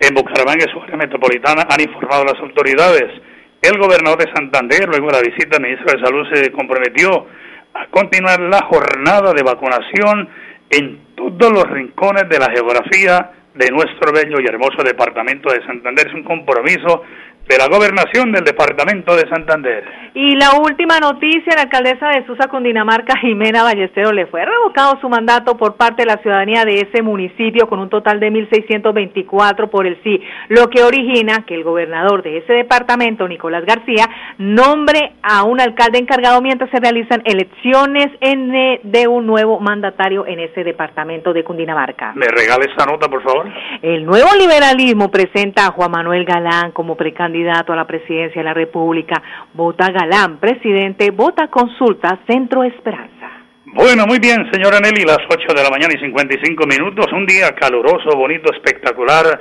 en 0.00 0.14
Bucaramanga 0.14 0.64
su 0.72 0.80
área 0.80 0.96
metropolitana, 0.96 1.66
han 1.68 1.78
informado 1.78 2.24
las 2.24 2.40
autoridades. 2.40 3.20
El 3.60 3.76
gobernador 3.76 4.18
de 4.18 4.32
Santander, 4.32 4.88
luego 4.88 5.08
de 5.08 5.12
la 5.12 5.20
visita 5.20 5.58
del 5.58 5.68
ministro 5.68 5.92
de 5.92 6.06
Salud, 6.06 6.26
se 6.32 6.50
comprometió 6.52 7.26
a 7.74 7.86
continuar 7.88 8.40
la 8.40 8.62
jornada 8.62 9.34
de 9.34 9.42
vacunación 9.42 10.30
en 10.70 11.00
todos 11.14 11.52
los 11.52 11.68
rincones 11.68 12.26
de 12.30 12.38
la 12.38 12.48
geografía 12.50 13.32
de 13.52 13.70
nuestro 13.70 14.10
bello 14.10 14.40
y 14.40 14.46
hermoso 14.48 14.82
departamento 14.82 15.52
de 15.52 15.62
Santander. 15.66 16.06
Es 16.06 16.14
un 16.14 16.24
compromiso 16.24 17.02
de 17.50 17.58
la 17.58 17.66
gobernación 17.66 18.30
del 18.30 18.44
departamento 18.44 19.16
de 19.16 19.28
Santander. 19.28 19.82
Y 20.14 20.36
la 20.36 20.52
última 20.60 21.00
noticia, 21.00 21.52
la 21.56 21.62
alcaldesa 21.62 22.08
de 22.10 22.24
Susa, 22.24 22.46
Cundinamarca, 22.48 23.18
Jimena 23.18 23.64
Ballestero, 23.64 24.12
le 24.12 24.26
fue 24.26 24.44
revocado 24.44 24.98
su 25.00 25.08
mandato 25.08 25.56
por 25.56 25.76
parte 25.76 26.02
de 26.02 26.06
la 26.06 26.22
ciudadanía 26.22 26.64
de 26.64 26.74
ese 26.74 27.02
municipio 27.02 27.66
con 27.68 27.80
un 27.80 27.88
total 27.88 28.20
de 28.20 28.30
1.624 28.30 29.68
por 29.68 29.88
el 29.88 30.00
sí, 30.04 30.20
lo 30.48 30.70
que 30.70 30.84
origina 30.84 31.44
que 31.44 31.56
el 31.56 31.64
gobernador 31.64 32.22
de 32.22 32.38
ese 32.38 32.52
departamento, 32.52 33.26
Nicolás 33.26 33.64
García, 33.64 34.08
nombre 34.38 35.14
a 35.20 35.42
un 35.42 35.60
alcalde 35.60 35.98
encargado 35.98 36.40
mientras 36.40 36.70
se 36.70 36.78
realizan 36.78 37.22
elecciones 37.24 38.06
en, 38.20 38.54
eh, 38.54 38.80
de 38.84 39.08
un 39.08 39.26
nuevo 39.26 39.58
mandatario 39.58 40.24
en 40.24 40.38
ese 40.38 40.62
departamento 40.62 41.32
de 41.32 41.42
Cundinamarca. 41.42 42.12
¿Me 42.14 42.28
regala 42.28 42.64
esta 42.64 42.86
nota, 42.86 43.08
por 43.08 43.24
favor? 43.24 43.48
El 43.82 44.06
nuevo 44.06 44.28
liberalismo 44.38 45.10
presenta 45.10 45.66
a 45.66 45.72
Juan 45.72 45.90
Manuel 45.90 46.24
Galán 46.24 46.70
como 46.70 46.96
precandidato 46.96 47.39
a 47.48 47.76
la 47.76 47.86
presidencia 47.86 48.40
de 48.40 48.44
la 48.44 48.54
República. 48.54 49.22
Vota 49.54 49.90
Galán, 49.90 50.38
presidente, 50.38 51.10
vota 51.10 51.48
consulta 51.48 52.18
Centro 52.26 52.64
Esperanza. 52.64 53.30
Bueno, 53.64 54.04
muy 54.06 54.18
bien, 54.18 54.50
señora 54.50 54.80
Nelly, 54.80 55.04
las 55.04 55.20
8 55.28 55.54
de 55.54 55.62
la 55.62 55.70
mañana 55.70 55.94
y 55.94 56.00
55 56.00 56.66
minutos, 56.66 57.06
un 57.12 57.24
día 57.24 57.54
caluroso, 57.54 58.16
bonito, 58.16 58.52
espectacular. 58.52 59.40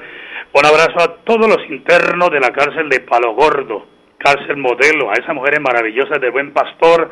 Un 0.54 0.66
abrazo 0.66 1.00
a 1.00 1.16
todos 1.24 1.48
los 1.48 1.60
internos 1.70 2.30
de 2.30 2.40
la 2.40 2.50
cárcel 2.52 2.90
de 2.90 3.00
Palo 3.02 3.34
Gordo, 3.34 3.88
cárcel 4.18 4.58
modelo, 4.58 5.10
a 5.10 5.14
esas 5.14 5.34
mujeres 5.34 5.60
maravillosas 5.62 6.22
de 6.22 6.30
Buen 6.30 6.54
Pastor, 6.54 7.10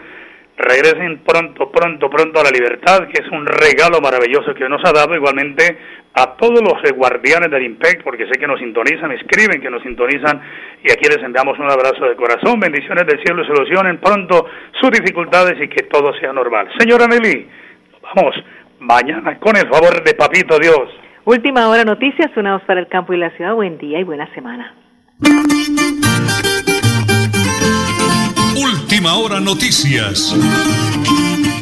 regresen 0.58 1.20
pronto, 1.20 1.72
pronto, 1.72 2.10
pronto 2.10 2.40
a 2.40 2.44
la 2.44 2.50
libertad, 2.50 3.08
que 3.08 3.22
es 3.24 3.32
un 3.32 3.46
regalo 3.46 4.02
maravilloso 4.02 4.54
que 4.56 4.68
nos 4.68 4.82
ha 4.84 4.92
dado 4.92 5.16
igualmente 5.16 5.78
a 6.14 6.36
todos 6.36 6.62
los 6.62 6.82
guardianes 6.94 7.52
del 7.52 7.64
IMPEC, 7.64 8.04
porque 8.04 8.26
sé 8.26 8.40
que 8.40 8.48
nos 8.48 8.60
sintonizan, 8.60 9.12
escriben 9.12 9.62
que 9.62 9.70
nos 9.70 9.84
sintonizan, 9.84 10.42
y 10.84 10.92
aquí 10.92 11.08
les 11.08 11.24
enviamos 11.24 11.60
un 11.60 11.70
abrazo 11.70 12.06
de 12.06 12.16
corazón, 12.16 12.60
bendiciones 12.60 13.06
del 13.06 13.22
cielo, 13.24 13.46
solucionen 13.46 14.00
pronto 14.00 14.48
sus 14.82 14.90
dificultades 14.90 15.62
y 15.62 15.68
que 15.68 15.84
todo 15.84 16.12
sea 16.20 16.34
normal. 16.34 16.68
Señora 16.80 17.06
Nelly, 17.06 17.48
vamos, 18.16 18.36
mañana 18.80 19.38
con 19.40 19.56
el 19.56 19.68
favor 19.70 20.04
de 20.04 20.16
Papito 20.16 20.58
Dios. 20.58 20.90
Última 21.26 21.68
hora 21.70 21.84
noticias, 21.84 22.32
una 22.36 22.58
para 22.60 22.80
el 22.80 22.88
campo 22.88 23.14
y 23.14 23.18
la 23.18 23.30
ciudad. 23.32 23.54
Buen 23.54 23.78
día 23.78 24.00
y 24.00 24.04
buena 24.04 24.34
semana. 24.34 24.74
Última 28.58 29.16
hora 29.18 29.40
noticias. 29.40 30.34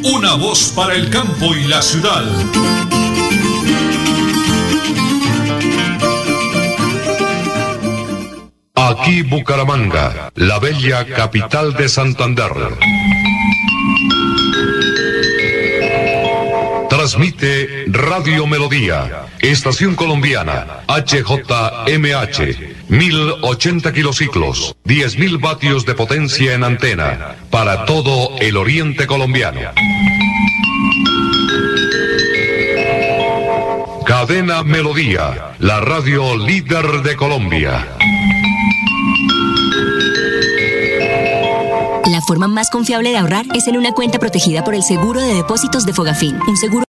Una 0.04 0.36
voz 0.36 0.72
para 0.74 0.94
el 0.94 1.10
campo 1.10 1.54
y 1.54 1.66
la 1.66 1.82
ciudad. 1.82 2.24
Aquí 8.76 9.24
Bucaramanga, 9.24 10.32
la 10.36 10.60
bella 10.60 11.06
capital 11.06 11.74
de 11.74 11.90
Santander. 11.90 12.54
Transmite 16.90 17.86
Radio 17.88 18.48
Melodía, 18.48 19.28
Estación 19.42 19.96
Colombiana, 19.96 20.86
HJMH, 20.88 22.75
1080 22.98 23.92
kilociclos, 23.92 24.74
10.000 24.86 25.42
vatios 25.42 25.86
de 25.86 25.96
potencia 25.96 26.54
en 26.54 26.64
antena, 26.64 27.36
para 27.50 27.84
todo 27.84 28.38
el 28.40 28.56
oriente 28.56 29.06
colombiano. 29.06 29.60
Cadena 34.06 34.64
Melodía, 34.64 35.56
la 35.60 35.82
radio 35.82 36.38
líder 36.38 37.02
de 37.04 37.18
Colombia. 37.18 37.86
La 42.06 42.22
forma 42.22 42.48
más 42.48 42.70
confiable 42.70 43.10
de 43.10 43.18
ahorrar 43.18 43.46
es 43.56 43.68
en 43.68 43.78
una 43.78 43.92
cuenta 43.92 44.20
protegida 44.20 44.64
por 44.64 44.76
el 44.76 44.84
seguro 44.84 45.20
de 45.22 45.34
depósitos 45.34 45.86
de 45.86 45.94
Fogafín, 45.94 46.38
un 46.48 46.56
seguro 46.56 46.84